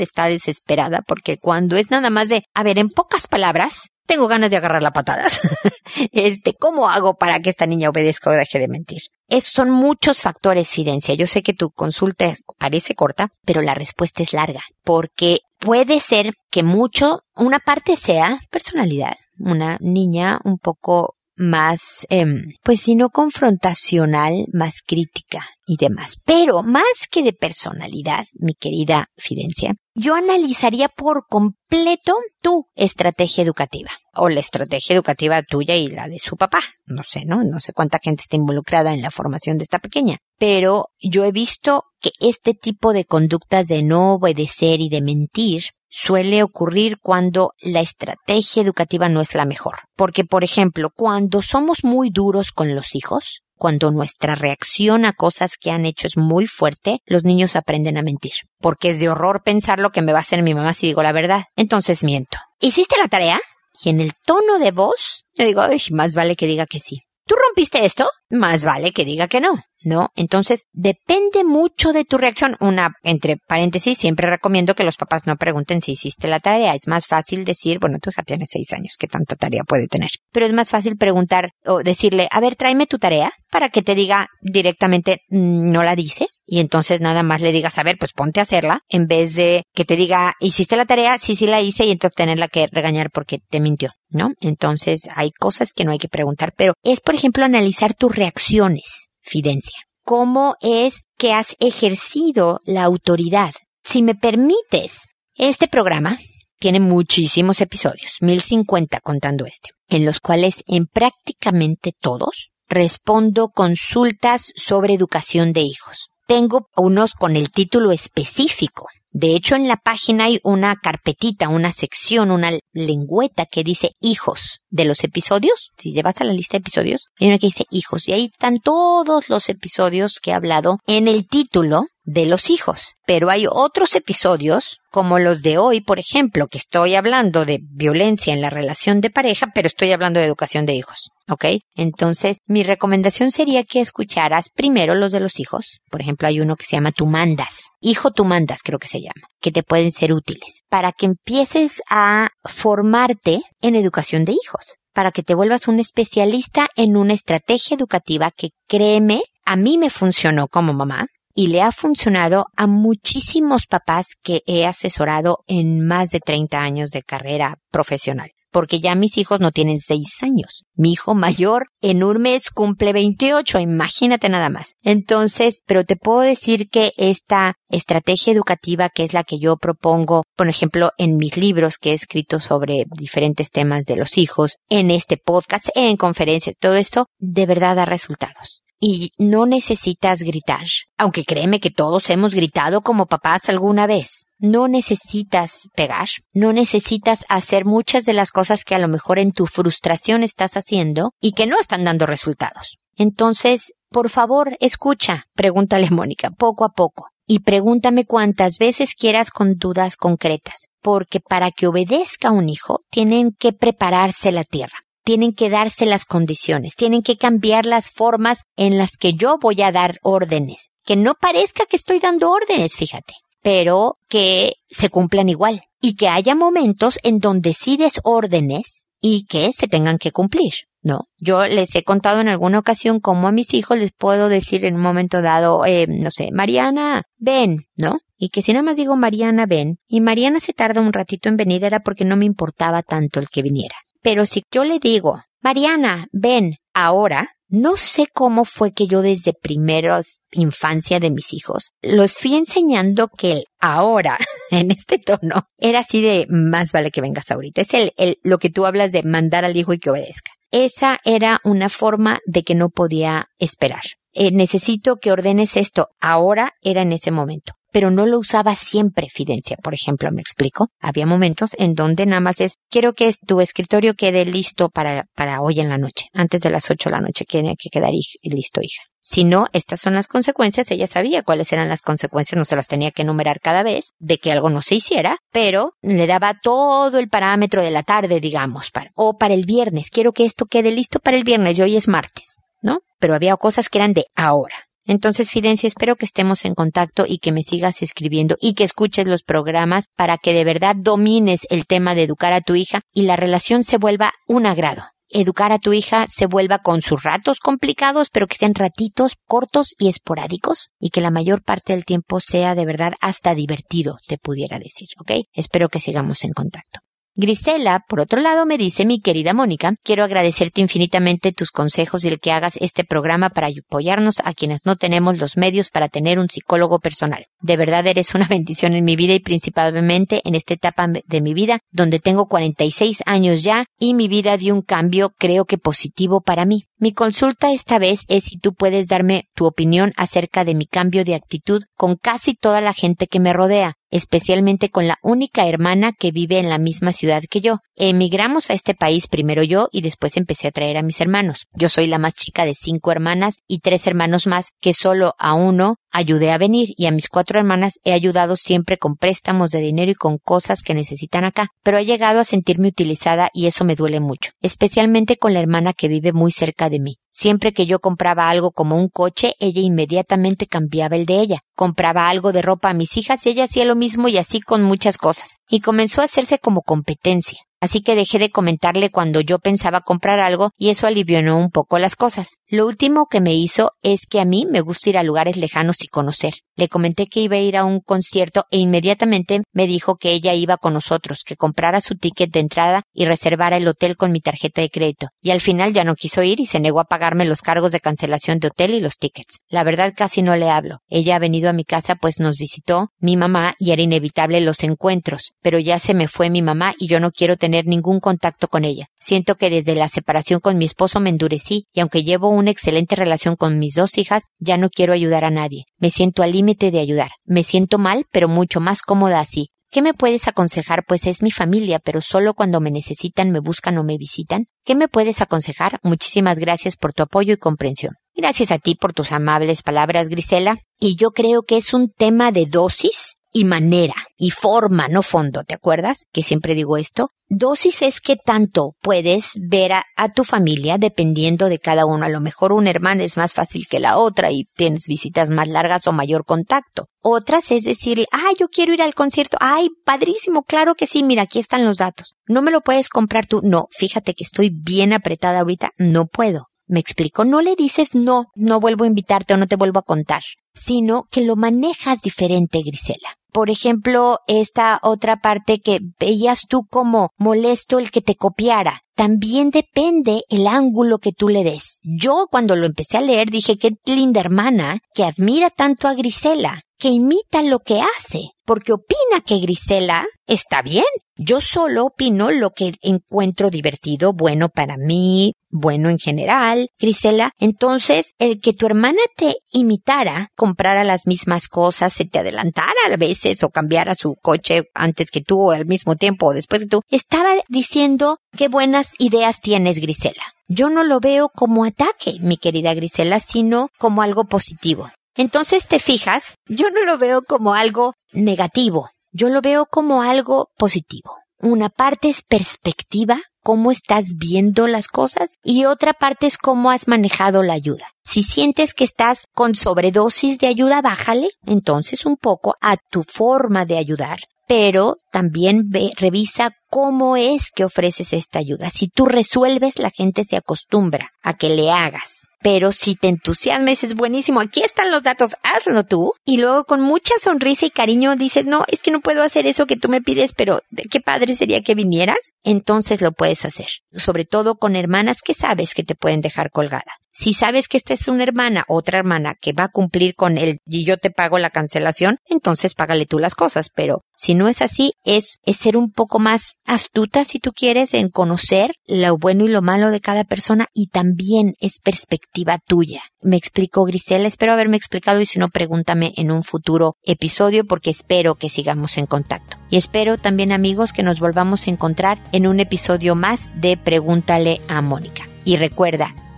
está 0.00 0.28
desesperada 0.28 1.00
porque 1.06 1.38
cuando 1.38 1.76
es 1.76 1.90
nada 1.90 2.10
más 2.10 2.28
de, 2.28 2.44
a 2.54 2.62
ver, 2.62 2.78
en 2.78 2.90
pocas 2.90 3.26
palabras, 3.26 3.88
tengo 4.14 4.28
ganas 4.28 4.48
de 4.48 4.56
agarrar 4.56 4.82
la 4.82 4.92
patada. 4.92 5.28
este, 6.12 6.54
¿cómo 6.54 6.88
hago 6.88 7.14
para 7.14 7.40
que 7.40 7.50
esta 7.50 7.66
niña 7.66 7.88
obedezca 7.90 8.30
o 8.30 8.32
deje 8.32 8.60
de 8.60 8.68
mentir? 8.68 9.02
Son 9.42 9.70
muchos 9.70 10.22
factores, 10.22 10.68
Fidencia. 10.68 11.14
Yo 11.14 11.26
sé 11.26 11.42
que 11.42 11.52
tu 11.52 11.70
consulta 11.70 12.32
parece 12.56 12.94
corta, 12.94 13.30
pero 13.44 13.60
la 13.60 13.74
respuesta 13.74 14.22
es 14.22 14.32
larga, 14.32 14.60
porque 14.84 15.40
puede 15.58 15.98
ser 15.98 16.32
que 16.50 16.62
mucho, 16.62 17.22
una 17.34 17.58
parte 17.58 17.96
sea 17.96 18.38
personalidad. 18.50 19.16
Una 19.36 19.78
niña 19.80 20.38
un 20.44 20.58
poco 20.58 21.16
más, 21.34 22.06
eh, 22.08 22.24
pues 22.62 22.82
si 22.82 22.94
no 22.94 23.10
confrontacional, 23.10 24.46
más 24.52 24.76
crítica 24.86 25.44
y 25.66 25.76
demás. 25.76 26.18
Pero 26.24 26.62
más 26.62 27.08
que 27.10 27.24
de 27.24 27.32
personalidad, 27.32 28.26
mi 28.34 28.54
querida 28.54 29.06
Fidencia, 29.16 29.74
yo 29.94 30.14
analizaría 30.16 30.88
por 30.88 31.26
completo 31.28 32.16
tu 32.40 32.66
estrategia 32.74 33.42
educativa 33.42 33.90
o 34.12 34.28
la 34.28 34.40
estrategia 34.40 34.94
educativa 34.94 35.42
tuya 35.42 35.76
y 35.76 35.86
la 35.88 36.08
de 36.08 36.18
su 36.18 36.36
papá. 36.36 36.60
No 36.84 37.02
sé, 37.04 37.24
¿no? 37.24 37.44
No 37.44 37.60
sé 37.60 37.72
cuánta 37.72 38.00
gente 38.02 38.22
está 38.22 38.36
involucrada 38.36 38.92
en 38.92 39.02
la 39.02 39.10
formación 39.10 39.56
de 39.56 39.64
esta 39.64 39.78
pequeña, 39.78 40.18
pero 40.38 40.90
yo 41.00 41.24
he 41.24 41.32
visto 41.32 41.84
que 42.00 42.10
este 42.20 42.54
tipo 42.54 42.92
de 42.92 43.04
conductas 43.04 43.66
de 43.66 43.82
no 43.82 44.14
obedecer 44.14 44.80
y 44.80 44.88
de 44.88 45.02
mentir 45.02 45.62
suele 45.96 46.42
ocurrir 46.42 46.98
cuando 47.00 47.52
la 47.60 47.80
estrategia 47.80 48.62
educativa 48.62 49.08
no 49.08 49.20
es 49.20 49.34
la 49.34 49.44
mejor. 49.44 49.78
Porque, 49.94 50.24
por 50.24 50.42
ejemplo, 50.42 50.90
cuando 50.94 51.40
somos 51.40 51.84
muy 51.84 52.10
duros 52.10 52.50
con 52.50 52.74
los 52.74 52.96
hijos, 52.96 53.42
cuando 53.56 53.92
nuestra 53.92 54.34
reacción 54.34 55.04
a 55.04 55.12
cosas 55.12 55.56
que 55.56 55.70
han 55.70 55.86
hecho 55.86 56.08
es 56.08 56.16
muy 56.16 56.48
fuerte, 56.48 56.98
los 57.06 57.22
niños 57.22 57.54
aprenden 57.54 57.96
a 57.96 58.02
mentir. 58.02 58.32
Porque 58.58 58.90
es 58.90 58.98
de 58.98 59.08
horror 59.08 59.42
pensar 59.44 59.78
lo 59.78 59.90
que 59.90 60.02
me 60.02 60.12
va 60.12 60.18
a 60.18 60.22
hacer 60.22 60.42
mi 60.42 60.52
mamá 60.52 60.74
si 60.74 60.88
digo 60.88 61.02
la 61.04 61.12
verdad. 61.12 61.44
Entonces 61.54 62.02
miento. 62.02 62.38
¿Hiciste 62.60 62.96
la 63.00 63.06
tarea? 63.06 63.40
Y 63.80 63.90
en 63.90 64.00
el 64.00 64.14
tono 64.26 64.58
de 64.58 64.72
voz, 64.72 65.26
yo 65.34 65.44
digo, 65.44 65.62
más 65.92 66.14
vale 66.16 66.34
que 66.34 66.46
diga 66.46 66.66
que 66.66 66.80
sí. 66.80 67.02
¿Tú 67.24 67.36
rompiste 67.36 67.84
esto? 67.84 68.10
Más 68.30 68.64
vale 68.64 68.92
que 68.92 69.04
diga 69.04 69.28
que 69.28 69.40
no. 69.40 69.62
¿No? 69.84 70.08
Entonces, 70.16 70.64
depende 70.72 71.44
mucho 71.44 71.92
de 71.92 72.04
tu 72.04 72.18
reacción. 72.18 72.56
Una, 72.60 72.90
entre 73.02 73.36
paréntesis, 73.46 73.98
siempre 73.98 74.28
recomiendo 74.28 74.74
que 74.74 74.84
los 74.84 74.96
papás 74.96 75.26
no 75.26 75.36
pregunten 75.36 75.80
si 75.80 75.92
hiciste 75.92 76.28
la 76.28 76.40
tarea. 76.40 76.74
Es 76.74 76.88
más 76.88 77.06
fácil 77.06 77.44
decir, 77.44 77.78
bueno, 77.78 77.98
tu 78.00 78.10
hija 78.10 78.22
tiene 78.22 78.44
seis 78.46 78.72
años, 78.72 78.96
¿qué 78.98 79.06
tanta 79.06 79.36
tarea 79.36 79.62
puede 79.64 79.86
tener? 79.86 80.10
Pero 80.32 80.46
es 80.46 80.52
más 80.52 80.70
fácil 80.70 80.96
preguntar 80.96 81.50
o 81.64 81.82
decirle, 81.82 82.28
a 82.30 82.40
ver, 82.40 82.56
tráeme 82.56 82.86
tu 82.86 82.98
tarea 82.98 83.30
para 83.50 83.68
que 83.68 83.82
te 83.82 83.94
diga 83.94 84.26
directamente, 84.40 85.18
mm, 85.28 85.70
no 85.70 85.82
la 85.82 85.94
dice. 85.94 86.26
Y 86.46 86.60
entonces 86.60 87.00
nada 87.00 87.22
más 87.22 87.40
le 87.40 87.52
digas, 87.52 87.78
a 87.78 87.82
ver, 87.82 87.96
pues 87.98 88.12
ponte 88.12 88.40
a 88.40 88.42
hacerla, 88.42 88.80
en 88.88 89.06
vez 89.06 89.34
de 89.34 89.62
que 89.72 89.84
te 89.84 89.96
diga, 89.96 90.34
hiciste 90.40 90.76
la 90.76 90.84
tarea, 90.84 91.16
sí, 91.18 91.36
sí 91.36 91.46
la 91.46 91.60
hice, 91.60 91.86
y 91.86 91.90
entonces 91.90 92.16
tenerla 92.16 92.48
que 92.48 92.66
regañar 92.70 93.10
porque 93.10 93.38
te 93.48 93.60
mintió, 93.60 93.90
¿no? 94.10 94.30
Entonces 94.40 95.08
hay 95.14 95.30
cosas 95.30 95.72
que 95.72 95.84
no 95.84 95.92
hay 95.92 95.98
que 95.98 96.08
preguntar, 96.08 96.52
pero 96.56 96.74
es, 96.82 97.00
por 97.00 97.14
ejemplo, 97.14 97.44
analizar 97.44 97.94
tus 97.94 98.14
reacciones 98.14 99.08
fidencia. 99.24 99.78
¿Cómo 100.04 100.56
es 100.60 101.02
que 101.16 101.32
has 101.32 101.56
ejercido 101.60 102.60
la 102.64 102.84
autoridad? 102.84 103.52
Si 103.82 104.02
me 104.02 104.14
permites, 104.14 105.06
este 105.34 105.66
programa 105.66 106.18
tiene 106.58 106.80
muchísimos 106.80 107.60
episodios, 107.60 108.18
1050 108.20 109.00
contando 109.00 109.46
este, 109.46 109.70
en 109.88 110.04
los 110.04 110.20
cuales 110.20 110.62
en 110.66 110.86
prácticamente 110.86 111.92
todos 111.98 112.52
respondo 112.68 113.48
consultas 113.48 114.52
sobre 114.56 114.94
educación 114.94 115.52
de 115.52 115.62
hijos. 115.62 116.08
Tengo 116.26 116.68
unos 116.76 117.12
con 117.12 117.36
el 117.36 117.50
título 117.50 117.92
específico 117.92 118.88
de 119.16 119.36
hecho, 119.36 119.54
en 119.54 119.68
la 119.68 119.76
página 119.76 120.24
hay 120.24 120.40
una 120.42 120.74
carpetita, 120.74 121.48
una 121.48 121.70
sección, 121.70 122.32
una 122.32 122.50
lengüeta 122.72 123.46
que 123.46 123.62
dice 123.62 123.92
hijos 124.00 124.58
de 124.70 124.86
los 124.86 125.04
episodios. 125.04 125.70
Si 125.78 125.92
llevas 125.92 126.20
a 126.20 126.24
la 126.24 126.32
lista 126.32 126.54
de 126.54 126.62
episodios, 126.62 127.06
hay 127.20 127.28
una 127.28 127.38
que 127.38 127.46
dice 127.46 127.64
hijos 127.70 128.08
y 128.08 128.12
ahí 128.12 128.24
están 128.32 128.58
todos 128.58 129.28
los 129.28 129.48
episodios 129.48 130.18
que 130.20 130.32
he 130.32 130.34
hablado 130.34 130.78
en 130.88 131.06
el 131.06 131.28
título 131.28 131.86
de 132.04 132.26
los 132.26 132.50
hijos. 132.50 132.94
Pero 133.06 133.30
hay 133.30 133.46
otros 133.50 133.94
episodios, 133.94 134.78
como 134.90 135.18
los 135.18 135.42
de 135.42 135.58
hoy, 135.58 135.80
por 135.80 135.98
ejemplo, 135.98 136.46
que 136.46 136.58
estoy 136.58 136.94
hablando 136.94 137.44
de 137.44 137.60
violencia 137.62 138.32
en 138.32 138.40
la 138.40 138.50
relación 138.50 139.00
de 139.00 139.10
pareja, 139.10 139.48
pero 139.54 139.66
estoy 139.66 139.92
hablando 139.92 140.20
de 140.20 140.26
educación 140.26 140.66
de 140.66 140.74
hijos. 140.74 141.10
¿Ok? 141.28 141.46
Entonces, 141.74 142.36
mi 142.46 142.62
recomendación 142.62 143.30
sería 143.30 143.64
que 143.64 143.80
escucharas 143.80 144.50
primero 144.54 144.94
los 144.94 145.10
de 145.10 145.20
los 145.20 145.40
hijos. 145.40 145.80
Por 145.90 146.02
ejemplo, 146.02 146.28
hay 146.28 146.40
uno 146.40 146.56
que 146.56 146.66
se 146.66 146.76
llama 146.76 146.92
Tú 146.92 147.06
mandas. 147.06 147.68
Hijo 147.80 148.10
tú 148.10 148.24
mandas, 148.24 148.60
creo 148.62 148.78
que 148.78 148.88
se 148.88 149.00
llama, 149.00 149.26
que 149.40 149.50
te 149.50 149.62
pueden 149.62 149.90
ser 149.90 150.12
útiles 150.12 150.60
para 150.68 150.92
que 150.92 151.06
empieces 151.06 151.82
a 151.88 152.28
formarte 152.44 153.40
en 153.60 153.74
educación 153.74 154.24
de 154.24 154.32
hijos 154.32 154.74
para 154.94 155.10
que 155.10 155.24
te 155.24 155.34
vuelvas 155.34 155.66
un 155.66 155.80
especialista 155.80 156.68
en 156.76 156.96
una 156.96 157.14
estrategia 157.14 157.74
educativa 157.74 158.30
que 158.30 158.50
créeme, 158.68 159.22
a 159.44 159.56
mí 159.56 159.76
me 159.76 159.90
funcionó 159.90 160.46
como 160.46 160.72
mamá 160.72 161.06
y 161.34 161.48
le 161.48 161.62
ha 161.62 161.72
funcionado 161.72 162.46
a 162.56 162.66
muchísimos 162.66 163.66
papás 163.66 164.14
que 164.22 164.42
he 164.46 164.66
asesorado 164.66 165.38
en 165.46 165.84
más 165.84 166.10
de 166.10 166.20
30 166.20 166.60
años 166.60 166.90
de 166.90 167.02
carrera 167.02 167.58
profesional. 167.70 168.30
Porque 168.50 168.78
ya 168.78 168.94
mis 168.94 169.18
hijos 169.18 169.40
no 169.40 169.50
tienen 169.50 169.80
6 169.80 170.22
años. 170.22 170.64
Mi 170.76 170.92
hijo 170.92 171.16
mayor 171.16 171.66
en 171.80 172.04
un 172.04 172.22
mes 172.22 172.50
cumple 172.50 172.92
28, 172.92 173.58
imagínate 173.58 174.28
nada 174.28 174.48
más. 174.48 174.74
Entonces, 174.82 175.60
pero 175.66 175.84
te 175.84 175.96
puedo 175.96 176.20
decir 176.20 176.68
que 176.68 176.92
esta 176.96 177.54
estrategia 177.68 178.32
educativa 178.32 178.90
que 178.90 179.02
es 179.02 179.12
la 179.12 179.24
que 179.24 179.40
yo 179.40 179.56
propongo, 179.56 180.22
por 180.36 180.48
ejemplo, 180.48 180.92
en 180.98 181.16
mis 181.16 181.36
libros 181.36 181.78
que 181.78 181.90
he 181.90 181.94
escrito 181.94 182.38
sobre 182.38 182.84
diferentes 182.96 183.50
temas 183.50 183.86
de 183.86 183.96
los 183.96 184.18
hijos, 184.18 184.58
en 184.68 184.92
este 184.92 185.16
podcast, 185.16 185.70
en 185.74 185.96
conferencias, 185.96 186.54
todo 186.56 186.76
esto, 186.76 187.08
de 187.18 187.46
verdad 187.46 187.74
da 187.74 187.86
resultados 187.86 188.63
y 188.86 189.12
no 189.16 189.46
necesitas 189.46 190.20
gritar. 190.20 190.66
Aunque 190.98 191.24
créeme 191.24 191.58
que 191.58 191.70
todos 191.70 192.10
hemos 192.10 192.34
gritado 192.34 192.82
como 192.82 193.06
papás 193.06 193.48
alguna 193.48 193.86
vez. 193.86 194.26
No 194.38 194.68
necesitas 194.68 195.68
pegar, 195.74 196.08
no 196.34 196.52
necesitas 196.52 197.24
hacer 197.30 197.64
muchas 197.64 198.04
de 198.04 198.12
las 198.12 198.30
cosas 198.30 198.62
que 198.62 198.74
a 198.74 198.78
lo 198.78 198.88
mejor 198.88 199.18
en 199.18 199.32
tu 199.32 199.46
frustración 199.46 200.22
estás 200.22 200.58
haciendo 200.58 201.12
y 201.18 201.32
que 201.32 201.46
no 201.46 201.58
están 201.58 201.84
dando 201.84 202.04
resultados. 202.04 202.76
Entonces, 202.94 203.72
por 203.88 204.10
favor, 204.10 204.54
escucha, 204.60 205.24
pregúntale 205.34 205.88
Mónica, 205.88 206.28
poco 206.28 206.66
a 206.66 206.72
poco. 206.74 207.08
Y 207.26 207.38
pregúntame 207.38 208.04
cuántas 208.04 208.58
veces 208.58 208.92
quieras 208.94 209.30
con 209.30 209.54
dudas 209.54 209.96
concretas, 209.96 210.66
porque 210.82 211.20
para 211.20 211.50
que 211.52 211.68
obedezca 211.68 212.30
un 212.30 212.50
hijo 212.50 212.80
tienen 212.90 213.30
que 213.38 213.54
prepararse 213.54 214.30
la 214.30 214.44
tierra 214.44 214.83
tienen 215.04 215.32
que 215.32 215.50
darse 215.50 215.86
las 215.86 216.04
condiciones, 216.04 216.74
tienen 216.74 217.02
que 217.02 217.16
cambiar 217.16 217.66
las 217.66 217.90
formas 217.90 218.42
en 218.56 218.78
las 218.78 218.96
que 218.96 219.12
yo 219.12 219.38
voy 219.38 219.62
a 219.62 219.70
dar 219.70 219.98
órdenes. 220.02 220.70
Que 220.84 220.96
no 220.96 221.14
parezca 221.14 221.66
que 221.66 221.76
estoy 221.76 222.00
dando 222.00 222.30
órdenes, 222.30 222.76
fíjate, 222.76 223.14
pero 223.42 223.98
que 224.08 224.54
se 224.68 224.88
cumplan 224.88 225.28
igual 225.28 225.62
y 225.80 225.96
que 225.96 226.08
haya 226.08 226.34
momentos 226.34 226.98
en 227.02 227.18
donde 227.18 227.52
sí 227.52 227.76
des 227.76 228.00
órdenes 228.02 228.86
y 229.00 229.26
que 229.26 229.52
se 229.52 229.68
tengan 229.68 229.98
que 229.98 230.12
cumplir. 230.12 230.54
No, 230.82 231.08
yo 231.18 231.46
les 231.46 231.74
he 231.74 231.82
contado 231.82 232.20
en 232.20 232.28
alguna 232.28 232.58
ocasión 232.58 233.00
cómo 233.00 233.28
a 233.28 233.32
mis 233.32 233.54
hijos 233.54 233.78
les 233.78 233.92
puedo 233.92 234.28
decir 234.28 234.66
en 234.66 234.76
un 234.76 234.82
momento 234.82 235.22
dado, 235.22 235.64
eh, 235.64 235.86
no 235.88 236.10
sé, 236.10 236.30
Mariana, 236.30 237.02
ven, 237.16 237.64
¿no? 237.76 238.00
Y 238.18 238.28
que 238.28 238.42
si 238.42 238.52
nada 238.52 238.62
más 238.62 238.76
digo 238.76 238.94
Mariana, 238.94 239.46
ven, 239.46 239.78
y 239.88 240.00
Mariana 240.00 240.40
se 240.40 240.52
tarda 240.52 240.82
un 240.82 240.92
ratito 240.92 241.30
en 241.30 241.36
venir 241.36 241.64
era 241.64 241.80
porque 241.80 242.04
no 242.04 242.16
me 242.16 242.26
importaba 242.26 242.82
tanto 242.82 243.18
el 243.18 243.28
que 243.28 243.42
viniera. 243.42 243.76
Pero 244.04 244.26
si 244.26 244.42
yo 244.52 244.64
le 244.64 244.78
digo, 244.80 245.22
Mariana, 245.40 246.08
ven, 246.12 246.58
ahora, 246.74 247.30
no 247.48 247.78
sé 247.78 248.06
cómo 248.12 248.44
fue 248.44 248.74
que 248.74 248.86
yo 248.86 249.00
desde 249.00 249.32
primeros 249.32 250.18
infancia 250.30 251.00
de 251.00 251.10
mis 251.10 251.32
hijos 251.32 251.70
los 251.80 252.18
fui 252.18 252.34
enseñando 252.34 253.08
que 253.08 253.32
el 253.32 253.44
ahora, 253.58 254.18
en 254.50 254.72
este 254.72 254.98
tono, 254.98 255.48
era 255.56 255.78
así 255.78 256.02
de 256.02 256.26
más 256.28 256.70
vale 256.72 256.90
que 256.90 257.00
vengas 257.00 257.30
ahorita. 257.30 257.62
Es 257.62 257.72
el, 257.72 257.94
el, 257.96 258.18
lo 258.22 258.38
que 258.38 258.50
tú 258.50 258.66
hablas 258.66 258.92
de 258.92 259.02
mandar 259.04 259.46
al 259.46 259.56
hijo 259.56 259.72
y 259.72 259.78
que 259.78 259.88
obedezca. 259.88 260.32
Esa 260.50 260.98
era 261.06 261.40
una 261.42 261.70
forma 261.70 262.20
de 262.26 262.42
que 262.42 262.54
no 262.54 262.68
podía 262.68 263.30
esperar. 263.38 263.84
Eh, 264.12 264.32
necesito 264.32 264.96
que 264.96 265.12
ordenes 265.12 265.56
esto. 265.56 265.88
Ahora 265.98 266.52
era 266.60 266.82
en 266.82 266.92
ese 266.92 267.10
momento 267.10 267.54
pero 267.74 267.90
no 267.90 268.06
lo 268.06 268.20
usaba 268.20 268.54
siempre, 268.54 269.08
Fidencia, 269.10 269.56
por 269.56 269.74
ejemplo, 269.74 270.08
me 270.12 270.20
explico. 270.20 270.68
Había 270.78 271.06
momentos 271.06 271.56
en 271.58 271.74
donde 271.74 272.06
nada 272.06 272.20
más 272.20 272.40
es, 272.40 272.54
quiero 272.70 272.92
que 272.92 273.12
tu 273.26 273.40
escritorio 273.40 273.94
quede 273.94 274.24
listo 274.24 274.68
para, 274.68 275.06
para 275.16 275.40
hoy 275.40 275.58
en 275.58 275.70
la 275.70 275.76
noche, 275.76 276.06
antes 276.12 276.40
de 276.42 276.50
las 276.50 276.70
ocho 276.70 276.88
de 276.88 276.94
la 276.94 277.00
noche, 277.00 277.24
tiene 277.24 277.56
que 277.58 277.70
quedar 277.70 277.90
listo, 278.22 278.60
hija. 278.62 278.84
Si 279.00 279.24
no, 279.24 279.48
estas 279.52 279.80
son 279.80 279.94
las 279.94 280.06
consecuencias. 280.06 280.70
Ella 280.70 280.86
sabía 280.86 281.24
cuáles 281.24 281.52
eran 281.52 281.68
las 281.68 281.82
consecuencias, 281.82 282.38
no 282.38 282.44
se 282.44 282.54
las 282.54 282.68
tenía 282.68 282.92
que 282.92 283.02
enumerar 283.02 283.40
cada 283.40 283.64
vez 283.64 283.92
de 283.98 284.18
que 284.18 284.30
algo 284.30 284.50
no 284.50 284.62
se 284.62 284.76
hiciera, 284.76 285.18
pero 285.32 285.72
le 285.82 286.06
daba 286.06 286.38
todo 286.40 287.00
el 287.00 287.08
parámetro 287.08 287.60
de 287.60 287.72
la 287.72 287.82
tarde, 287.82 288.20
digamos, 288.20 288.70
para, 288.70 288.92
o 288.94 289.18
para 289.18 289.34
el 289.34 289.46
viernes. 289.46 289.90
Quiero 289.90 290.12
que 290.12 290.24
esto 290.24 290.46
quede 290.46 290.70
listo 290.70 291.00
para 291.00 291.16
el 291.16 291.24
viernes 291.24 291.58
y 291.58 291.62
hoy 291.62 291.76
es 291.76 291.88
martes, 291.88 292.40
¿no? 292.62 292.78
Pero 293.00 293.16
había 293.16 293.36
cosas 293.36 293.68
que 293.68 293.78
eran 293.78 293.94
de 293.94 294.06
ahora. 294.14 294.63
Entonces, 294.86 295.30
Fidencia, 295.30 295.66
espero 295.66 295.96
que 295.96 296.04
estemos 296.04 296.44
en 296.44 296.54
contacto 296.54 297.06
y 297.08 297.18
que 297.18 297.32
me 297.32 297.42
sigas 297.42 297.80
escribiendo 297.80 298.36
y 298.40 298.54
que 298.54 298.64
escuches 298.64 299.06
los 299.06 299.22
programas 299.22 299.86
para 299.96 300.18
que 300.18 300.34
de 300.34 300.44
verdad 300.44 300.76
domines 300.76 301.46
el 301.48 301.66
tema 301.66 301.94
de 301.94 302.02
educar 302.02 302.32
a 302.32 302.42
tu 302.42 302.54
hija 302.54 302.82
y 302.92 303.02
la 303.02 303.16
relación 303.16 303.64
se 303.64 303.78
vuelva 303.78 304.12
un 304.26 304.46
agrado. 304.46 304.82
Educar 305.08 305.52
a 305.52 305.58
tu 305.58 305.72
hija 305.72 306.06
se 306.08 306.26
vuelva 306.26 306.58
con 306.58 306.82
sus 306.82 307.02
ratos 307.02 307.38
complicados, 307.38 308.10
pero 308.10 308.26
que 308.26 308.36
sean 308.36 308.54
ratitos 308.54 309.14
cortos 309.26 309.74
y 309.78 309.88
esporádicos 309.88 310.70
y 310.78 310.90
que 310.90 311.00
la 311.00 311.10
mayor 311.10 311.42
parte 311.42 311.72
del 311.72 311.84
tiempo 311.84 312.20
sea 312.20 312.54
de 312.54 312.66
verdad 312.66 312.94
hasta 313.00 313.34
divertido, 313.34 313.98
te 314.06 314.18
pudiera 314.18 314.58
decir, 314.58 314.88
¿ok? 314.98 315.26
Espero 315.32 315.68
que 315.68 315.80
sigamos 315.80 316.24
en 316.24 316.32
contacto. 316.32 316.80
Grisela, 317.16 317.84
por 317.88 318.00
otro 318.00 318.20
lado, 318.20 318.44
me 318.44 318.58
dice, 318.58 318.84
mi 318.84 319.00
querida 319.00 319.34
Mónica, 319.34 319.76
quiero 319.84 320.02
agradecerte 320.02 320.60
infinitamente 320.60 321.30
tus 321.30 321.52
consejos 321.52 322.04
y 322.04 322.08
el 322.08 322.18
que 322.18 322.32
hagas 322.32 322.56
este 322.60 322.82
programa 322.82 323.30
para 323.30 323.46
apoyarnos 323.46 324.16
a 324.24 324.34
quienes 324.34 324.66
no 324.66 324.74
tenemos 324.74 325.18
los 325.18 325.36
medios 325.36 325.70
para 325.70 325.88
tener 325.88 326.18
un 326.18 326.28
psicólogo 326.28 326.80
personal. 326.80 327.26
De 327.40 327.56
verdad 327.56 327.86
eres 327.86 328.16
una 328.16 328.26
bendición 328.28 328.74
en 328.74 328.84
mi 328.84 328.96
vida 328.96 329.14
y 329.14 329.20
principalmente 329.20 330.22
en 330.24 330.34
esta 330.34 330.54
etapa 330.54 330.88
de 330.88 331.20
mi 331.20 331.34
vida, 331.34 331.60
donde 331.70 332.00
tengo 332.00 332.26
46 332.26 333.04
años 333.06 333.44
ya 333.44 333.66
y 333.78 333.94
mi 333.94 334.08
vida 334.08 334.36
dio 334.36 334.52
un 334.52 334.62
cambio 334.62 335.12
creo 335.16 335.44
que 335.44 335.56
positivo 335.56 336.20
para 336.20 336.44
mí. 336.44 336.64
Mi 336.84 336.92
consulta 336.92 337.50
esta 337.50 337.78
vez 337.78 338.02
es 338.08 338.24
si 338.24 338.36
tú 338.36 338.52
puedes 338.52 338.88
darme 338.88 339.30
tu 339.34 339.46
opinión 339.46 339.94
acerca 339.96 340.44
de 340.44 340.54
mi 340.54 340.66
cambio 340.66 341.02
de 341.02 341.14
actitud 341.14 341.62
con 341.78 341.96
casi 341.96 342.34
toda 342.34 342.60
la 342.60 342.74
gente 342.74 343.06
que 343.06 343.20
me 343.20 343.32
rodea 343.32 343.78
especialmente 343.94 344.70
con 344.70 344.88
la 344.88 344.98
única 345.04 345.46
hermana 345.46 345.92
que 345.92 346.10
vive 346.10 346.40
en 346.40 346.48
la 346.48 346.58
misma 346.58 346.92
ciudad 346.92 347.22
que 347.30 347.40
yo. 347.40 347.58
Emigramos 347.76 348.50
a 348.50 348.54
este 348.54 348.74
país 348.74 349.06
primero 349.06 349.44
yo 349.44 349.68
y 349.70 349.82
después 349.82 350.16
empecé 350.16 350.48
a 350.48 350.50
traer 350.50 350.76
a 350.78 350.82
mis 350.82 351.00
hermanos. 351.00 351.46
Yo 351.52 351.68
soy 351.68 351.86
la 351.86 351.98
más 351.98 352.14
chica 352.14 352.44
de 352.44 352.54
cinco 352.54 352.90
hermanas 352.90 353.36
y 353.46 353.60
tres 353.60 353.86
hermanos 353.86 354.26
más 354.26 354.48
que 354.60 354.74
solo 354.74 355.14
a 355.16 355.34
uno 355.34 355.76
ayudé 355.94 356.32
a 356.32 356.38
venir 356.38 356.74
y 356.76 356.86
a 356.86 356.90
mis 356.90 357.08
cuatro 357.08 357.38
hermanas 357.38 357.78
he 357.84 357.92
ayudado 357.92 358.36
siempre 358.36 358.76
con 358.76 358.96
préstamos 358.96 359.50
de 359.50 359.60
dinero 359.60 359.92
y 359.92 359.94
con 359.94 360.18
cosas 360.18 360.60
que 360.62 360.74
necesitan 360.74 361.24
acá, 361.24 361.46
pero 361.62 361.78
he 361.78 361.86
llegado 361.86 362.20
a 362.20 362.24
sentirme 362.24 362.68
utilizada 362.68 363.30
y 363.32 363.46
eso 363.46 363.64
me 363.64 363.76
duele 363.76 364.00
mucho, 364.00 364.32
especialmente 364.42 365.16
con 365.16 365.32
la 365.32 365.40
hermana 365.40 365.72
que 365.72 365.88
vive 365.88 366.12
muy 366.12 366.32
cerca 366.32 366.68
de 366.68 366.80
mí. 366.80 366.96
Siempre 367.12 367.52
que 367.52 367.66
yo 367.66 367.78
compraba 367.78 368.28
algo 368.28 368.50
como 368.50 368.76
un 368.76 368.88
coche, 368.88 369.34
ella 369.38 369.60
inmediatamente 369.60 370.48
cambiaba 370.48 370.96
el 370.96 371.06
de 371.06 371.20
ella. 371.20 371.40
Compraba 371.54 372.08
algo 372.08 372.32
de 372.32 372.42
ropa 372.42 372.70
a 372.70 372.74
mis 372.74 372.96
hijas 372.96 373.24
y 373.24 373.28
ella 373.28 373.44
hacía 373.44 373.64
lo 373.64 373.76
mismo 373.76 374.08
y 374.08 374.18
así 374.18 374.40
con 374.40 374.64
muchas 374.64 374.98
cosas. 374.98 375.36
Y 375.48 375.60
comenzó 375.60 376.00
a 376.00 376.06
hacerse 376.06 376.40
como 376.40 376.62
competencia 376.62 377.38
así 377.64 377.80
que 377.80 377.94
dejé 377.94 378.18
de 378.18 378.30
comentarle 378.30 378.90
cuando 378.90 379.22
yo 379.22 379.38
pensaba 379.38 379.80
comprar 379.80 380.20
algo 380.20 380.50
y 380.58 380.68
eso 380.68 380.86
alivió 380.86 381.14
un 381.34 381.50
poco 381.50 381.78
las 381.78 381.96
cosas. 381.96 382.36
Lo 382.46 382.66
último 382.66 383.06
que 383.06 383.22
me 383.22 383.34
hizo 383.34 383.72
es 383.82 384.06
que 384.06 384.20
a 384.20 384.26
mí 384.26 384.46
me 384.46 384.60
gusta 384.60 384.90
ir 384.90 384.98
a 384.98 385.02
lugares 385.02 385.38
lejanos 385.38 385.82
y 385.82 385.88
conocer. 385.88 386.34
Le 386.56 386.68
comenté 386.68 387.06
que 387.06 387.20
iba 387.20 387.36
a 387.36 387.40
ir 387.40 387.56
a 387.56 387.64
un 387.64 387.80
concierto 387.80 388.44
e 388.50 388.58
inmediatamente 388.58 389.42
me 389.52 389.66
dijo 389.66 389.96
que 389.96 390.12
ella 390.12 390.34
iba 390.34 390.56
con 390.56 390.74
nosotros, 390.74 391.22
que 391.26 391.36
comprara 391.36 391.80
su 391.80 391.96
ticket 391.96 392.30
de 392.30 392.40
entrada 392.40 392.82
y 392.92 393.06
reservara 393.06 393.56
el 393.56 393.66
hotel 393.66 393.96
con 393.96 394.12
mi 394.12 394.20
tarjeta 394.20 394.60
de 394.60 394.70
crédito. 394.70 395.08
Y 395.20 395.30
al 395.30 395.40
final 395.40 395.72
ya 395.72 395.82
no 395.82 395.96
quiso 395.96 396.22
ir 396.22 396.38
y 396.38 396.46
se 396.46 396.60
negó 396.60 396.78
a 396.78 396.84
pagarme 396.84 397.24
los 397.24 397.42
cargos 397.42 397.72
de 397.72 397.80
cancelación 397.80 398.38
de 398.38 398.48
hotel 398.48 398.74
y 398.74 398.80
los 398.80 398.98
tickets. 398.98 399.38
La 399.48 399.64
verdad 399.64 399.92
casi 399.96 400.22
no 400.22 400.36
le 400.36 400.48
hablo. 400.48 400.78
Ella 400.88 401.16
ha 401.16 401.18
venido 401.18 401.50
a 401.50 401.52
mi 401.52 401.64
casa 401.64 401.96
pues 401.96 402.20
nos 402.20 402.36
visitó 402.36 402.90
mi 403.00 403.16
mamá 403.16 403.54
y 403.58 403.72
era 403.72 403.82
inevitable 403.82 404.40
los 404.40 404.62
encuentros, 404.62 405.32
pero 405.42 405.58
ya 405.58 405.78
se 405.80 405.94
me 405.94 406.06
fue 406.06 406.30
mi 406.30 406.42
mamá 406.42 406.74
y 406.78 406.86
yo 406.86 407.00
no 407.00 407.10
quiero 407.10 407.36
tener 407.36 407.66
ningún 407.66 407.98
contacto 407.98 408.46
con 408.46 408.64
ella. 408.64 408.86
Siento 409.00 409.34
que 409.34 409.50
desde 409.50 409.74
la 409.74 409.88
separación 409.88 410.38
con 410.38 410.56
mi 410.56 410.66
esposo 410.66 411.00
me 411.00 411.10
endurecí 411.10 411.66
y 411.72 411.80
aunque 411.80 412.04
llevo 412.04 412.28
una 412.28 412.50
excelente 412.50 412.94
relación 412.94 413.34
con 413.34 413.58
mis 413.58 413.74
dos 413.74 413.98
hijas, 413.98 414.24
ya 414.38 414.56
no 414.56 414.70
quiero 414.70 414.92
ayudar 414.92 415.24
a 415.24 415.30
nadie. 415.30 415.64
Me 415.78 415.90
siento 415.90 416.22
al 416.22 416.34
de 416.70 416.80
ayudar. 416.80 417.10
Me 417.24 417.42
siento 417.42 417.78
mal, 417.78 418.06
pero 418.12 418.28
mucho 418.28 418.60
más 418.60 418.82
cómoda 418.82 419.20
así. 419.20 419.48
¿Qué 419.70 419.82
me 419.82 419.94
puedes 419.94 420.28
aconsejar? 420.28 420.84
Pues 420.86 421.06
es 421.06 421.22
mi 421.22 421.30
familia, 421.30 421.80
pero 421.80 422.00
solo 422.00 422.34
cuando 422.34 422.60
me 422.60 422.70
necesitan, 422.70 423.30
me 423.30 423.40
buscan 423.40 423.76
o 423.78 423.82
me 423.82 423.98
visitan. 423.98 424.46
¿Qué 424.64 424.76
me 424.76 424.86
puedes 424.86 425.20
aconsejar? 425.20 425.80
Muchísimas 425.82 426.38
gracias 426.38 426.76
por 426.76 426.92
tu 426.92 427.02
apoyo 427.02 427.34
y 427.34 427.38
comprensión. 427.38 427.94
Gracias 428.14 428.52
a 428.52 428.58
ti 428.58 428.76
por 428.76 428.92
tus 428.92 429.10
amables 429.10 429.62
palabras, 429.62 430.08
Grisela. 430.08 430.56
Y 430.78 430.94
yo 430.94 431.10
creo 431.10 431.42
que 431.42 431.56
es 431.56 431.74
un 431.74 431.90
tema 431.90 432.30
de 432.30 432.46
dosis 432.46 433.16
y 433.36 433.44
manera 433.44 433.96
y 434.16 434.30
forma, 434.30 434.86
no 434.86 435.02
fondo, 435.02 435.42
¿te 435.42 435.54
acuerdas? 435.54 436.06
Que 436.12 436.22
siempre 436.22 436.54
digo 436.54 436.76
esto. 436.76 437.10
Dosis 437.28 437.82
es 437.82 438.00
que 438.00 438.14
tanto 438.14 438.76
puedes 438.80 439.32
ver 439.48 439.72
a, 439.72 439.84
tu 440.14 440.22
familia 440.22 440.78
dependiendo 440.78 441.48
de 441.48 441.58
cada 441.58 441.84
uno. 441.84 442.06
A 442.06 442.08
lo 442.08 442.20
mejor 442.20 442.52
una 442.52 442.70
hermana 442.70 443.02
es 443.02 443.16
más 443.16 443.32
fácil 443.32 443.66
que 443.68 443.80
la 443.80 443.98
otra 443.98 444.30
y 444.30 444.44
tienes 444.54 444.86
visitas 444.86 445.30
más 445.30 445.48
largas 445.48 445.88
o 445.88 445.92
mayor 445.92 446.24
contacto. 446.24 446.86
Otras 447.02 447.50
es 447.50 447.64
decir, 447.64 448.06
ah, 448.12 448.30
yo 448.38 448.48
quiero 448.48 448.72
ir 448.72 448.82
al 448.82 448.94
concierto. 448.94 449.36
Ay, 449.40 449.68
padrísimo, 449.84 450.44
claro 450.44 450.76
que 450.76 450.86
sí, 450.86 451.02
mira, 451.02 451.22
aquí 451.22 451.40
están 451.40 451.64
los 451.64 451.78
datos. 451.78 452.14
No 452.28 452.40
me 452.40 452.52
lo 452.52 452.60
puedes 452.60 452.88
comprar 452.88 453.26
tú. 453.26 453.40
No, 453.42 453.66
fíjate 453.72 454.14
que 454.14 454.22
estoy 454.22 454.50
bien 454.54 454.92
apretada 454.92 455.40
ahorita, 455.40 455.72
no 455.76 456.06
puedo. 456.06 456.50
Me 456.66 456.78
explico, 456.78 457.24
no 457.24 457.42
le 457.42 457.56
dices 457.56 457.94
no, 457.94 458.26
no 458.36 458.60
vuelvo 458.60 458.84
a 458.84 458.86
invitarte 458.86 459.34
o 459.34 459.36
no 459.38 459.48
te 459.48 459.56
vuelvo 459.56 459.80
a 459.80 459.84
contar, 459.84 460.22
sino 460.54 461.08
que 461.10 461.22
lo 461.22 461.34
manejas 461.34 462.00
diferente, 462.00 462.62
Grisela 462.62 463.18
por 463.34 463.50
ejemplo, 463.50 464.20
esta 464.28 464.78
otra 464.84 465.16
parte 465.16 465.58
que 465.58 465.80
veías 465.98 466.42
tú 466.48 466.68
como 466.70 467.10
molesto 467.18 467.80
el 467.80 467.90
que 467.90 468.00
te 468.00 468.14
copiara. 468.14 468.82
También 468.94 469.50
depende 469.50 470.22
el 470.28 470.46
ángulo 470.46 470.98
que 470.98 471.10
tú 471.10 471.28
le 471.28 471.42
des. 471.42 471.80
Yo 471.82 472.28
cuando 472.30 472.54
lo 472.54 472.64
empecé 472.64 472.98
a 472.98 473.00
leer 473.00 473.30
dije 473.30 473.58
qué 473.58 473.72
linda 473.86 474.20
hermana 474.20 474.78
que 474.94 475.02
admira 475.02 475.50
tanto 475.50 475.88
a 475.88 475.94
Grisela, 475.94 476.62
que 476.84 476.90
imita 476.90 477.40
lo 477.40 477.60
que 477.60 477.80
hace, 477.80 478.32
porque 478.44 478.74
opina 478.74 479.22
que 479.24 479.38
Grisela 479.38 480.04
está 480.26 480.60
bien. 480.60 480.84
Yo 481.16 481.40
solo 481.40 481.86
opino 481.86 482.30
lo 482.30 482.50
que 482.50 482.74
encuentro 482.82 483.48
divertido, 483.48 484.12
bueno 484.12 484.50
para 484.50 484.76
mí, 484.76 485.32
bueno 485.48 485.88
en 485.88 485.98
general, 485.98 486.68
Grisela. 486.78 487.30
Entonces, 487.38 488.12
el 488.18 488.38
que 488.38 488.52
tu 488.52 488.66
hermana 488.66 489.00
te 489.16 489.36
imitara, 489.50 490.28
comprara 490.36 490.84
las 490.84 491.06
mismas 491.06 491.48
cosas, 491.48 491.94
se 491.94 492.04
te 492.04 492.18
adelantara 492.18 492.74
a 492.86 492.96
veces 492.98 493.42
o 493.44 493.48
cambiara 493.48 493.94
su 493.94 494.16
coche 494.20 494.64
antes 494.74 495.10
que 495.10 495.22
tú 495.22 495.40
o 495.40 495.52
al 495.52 495.64
mismo 495.64 495.96
tiempo 495.96 496.26
o 496.26 496.34
después 496.34 496.60
de 496.60 496.66
tú, 496.66 496.82
estaba 496.90 497.30
diciendo 497.48 498.18
qué 498.36 498.48
buenas 498.48 498.92
ideas 498.98 499.40
tienes, 499.40 499.80
Grisela. 499.80 500.34
Yo 500.48 500.68
no 500.68 500.84
lo 500.84 501.00
veo 501.00 501.30
como 501.34 501.64
ataque, 501.64 502.18
mi 502.20 502.36
querida 502.36 502.74
Grisela, 502.74 503.20
sino 503.20 503.68
como 503.78 504.02
algo 504.02 504.24
positivo. 504.24 504.90
Entonces 505.16 505.66
te 505.68 505.78
fijas, 505.78 506.34
yo 506.46 506.70
no 506.70 506.84
lo 506.84 506.98
veo 506.98 507.22
como 507.22 507.54
algo 507.54 507.94
negativo, 508.12 508.90
yo 509.12 509.28
lo 509.28 509.40
veo 509.40 509.66
como 509.66 510.02
algo 510.02 510.48
positivo. 510.56 511.16
Una 511.38 511.68
parte 511.68 512.08
es 512.08 512.22
perspectiva, 512.22 513.20
cómo 513.42 513.70
estás 513.70 514.16
viendo 514.16 514.66
las 514.66 514.88
cosas, 514.88 515.32
y 515.44 515.66
otra 515.66 515.92
parte 515.92 516.26
es 516.26 516.38
cómo 516.38 516.70
has 516.70 516.88
manejado 516.88 517.42
la 517.42 517.52
ayuda. 517.52 517.86
Si 518.02 518.22
sientes 518.22 518.72
que 518.74 518.84
estás 518.84 519.24
con 519.34 519.54
sobredosis 519.54 520.38
de 520.38 520.46
ayuda, 520.46 520.80
bájale 520.82 521.30
entonces 521.46 522.06
un 522.06 522.16
poco 522.16 522.56
a 522.60 522.76
tu 522.76 523.02
forma 523.02 523.66
de 523.66 523.76
ayudar, 523.76 524.20
pero 524.48 524.98
también 525.12 525.68
ve, 525.68 525.90
revisa 525.96 526.52
cómo 526.70 527.16
es 527.16 527.50
que 527.54 527.64
ofreces 527.64 528.12
esta 528.12 528.38
ayuda. 528.38 528.70
Si 528.70 528.88
tú 528.88 529.06
resuelves, 529.06 529.78
la 529.78 529.90
gente 529.90 530.24
se 530.24 530.36
acostumbra 530.36 531.10
a 531.22 531.34
que 531.34 531.50
le 531.50 531.70
hagas. 531.70 532.22
Pero 532.44 532.72
si 532.72 532.94
te 532.94 533.08
entusiasmas, 533.08 533.84
es 533.84 533.94
buenísimo, 533.94 534.38
aquí 534.38 534.62
están 534.62 534.90
los 534.90 535.02
datos, 535.02 535.34
hazlo 535.42 535.84
tú. 535.84 536.12
Y 536.26 536.36
luego 536.36 536.64
con 536.64 536.82
mucha 536.82 537.14
sonrisa 537.18 537.64
y 537.64 537.70
cariño 537.70 538.16
dices, 538.16 538.44
no, 538.44 538.64
es 538.68 538.82
que 538.82 538.90
no 538.90 539.00
puedo 539.00 539.22
hacer 539.22 539.46
eso 539.46 539.64
que 539.64 539.76
tú 539.76 539.88
me 539.88 540.02
pides, 540.02 540.34
pero 540.34 540.60
qué 540.90 541.00
padre 541.00 541.36
sería 541.36 541.62
que 541.62 541.74
vinieras. 541.74 542.34
Entonces 542.42 543.00
lo 543.00 543.12
puedes 543.12 543.46
hacer. 543.46 543.68
Sobre 543.92 544.26
todo 544.26 544.56
con 544.56 544.76
hermanas 544.76 545.22
que 545.22 545.32
sabes 545.32 545.72
que 545.72 545.84
te 545.84 545.94
pueden 545.94 546.20
dejar 546.20 546.50
colgada. 546.50 546.92
Si 547.16 547.32
sabes 547.32 547.68
que 547.68 547.76
esta 547.76 547.94
es 547.94 548.08
una 548.08 548.24
hermana, 548.24 548.64
otra 548.66 548.98
hermana 548.98 549.36
que 549.40 549.52
va 549.52 549.64
a 549.64 549.68
cumplir 549.68 550.16
con 550.16 550.36
el 550.36 550.58
y 550.66 550.84
yo 550.84 550.96
te 550.96 551.10
pago 551.10 551.38
la 551.38 551.50
cancelación, 551.50 552.18
entonces 552.28 552.74
págale 552.74 553.06
tú 553.06 553.20
las 553.20 553.36
cosas. 553.36 553.70
Pero 553.72 554.02
si 554.16 554.34
no 554.34 554.48
es 554.48 554.60
así, 554.60 554.94
es, 555.04 555.38
es 555.44 555.58
ser 555.58 555.76
un 555.76 555.92
poco 555.92 556.18
más 556.18 556.56
astuta 556.66 557.24
si 557.24 557.38
tú 557.38 557.52
quieres 557.52 557.94
en 557.94 558.08
conocer 558.08 558.72
lo 558.88 559.16
bueno 559.16 559.44
y 559.44 559.48
lo 559.48 559.62
malo 559.62 559.92
de 559.92 560.00
cada 560.00 560.24
persona 560.24 560.66
y 560.74 560.88
también 560.88 561.54
es 561.60 561.78
perspectiva 561.78 562.58
tuya. 562.58 563.02
Me 563.22 563.36
explicó 563.36 563.84
Grisela, 563.84 564.26
espero 564.26 564.52
haberme 564.52 564.76
explicado 564.76 565.20
y 565.20 565.26
si 565.26 565.38
no 565.38 565.46
pregúntame 565.46 566.14
en 566.16 566.32
un 566.32 566.42
futuro 566.42 566.96
episodio 567.04 567.64
porque 567.64 567.90
espero 567.90 568.34
que 568.34 568.48
sigamos 568.48 568.98
en 568.98 569.06
contacto. 569.06 569.56
Y 569.70 569.76
espero 569.76 570.18
también 570.18 570.50
amigos 570.50 570.92
que 570.92 571.04
nos 571.04 571.20
volvamos 571.20 571.68
a 571.68 571.70
encontrar 571.70 572.18
en 572.32 572.48
un 572.48 572.58
episodio 572.58 573.14
más 573.14 573.52
de 573.60 573.76
Pregúntale 573.76 574.60
a 574.66 574.80
Mónica. 574.80 575.28
Y 575.44 575.58
recuerda, 575.58 576.12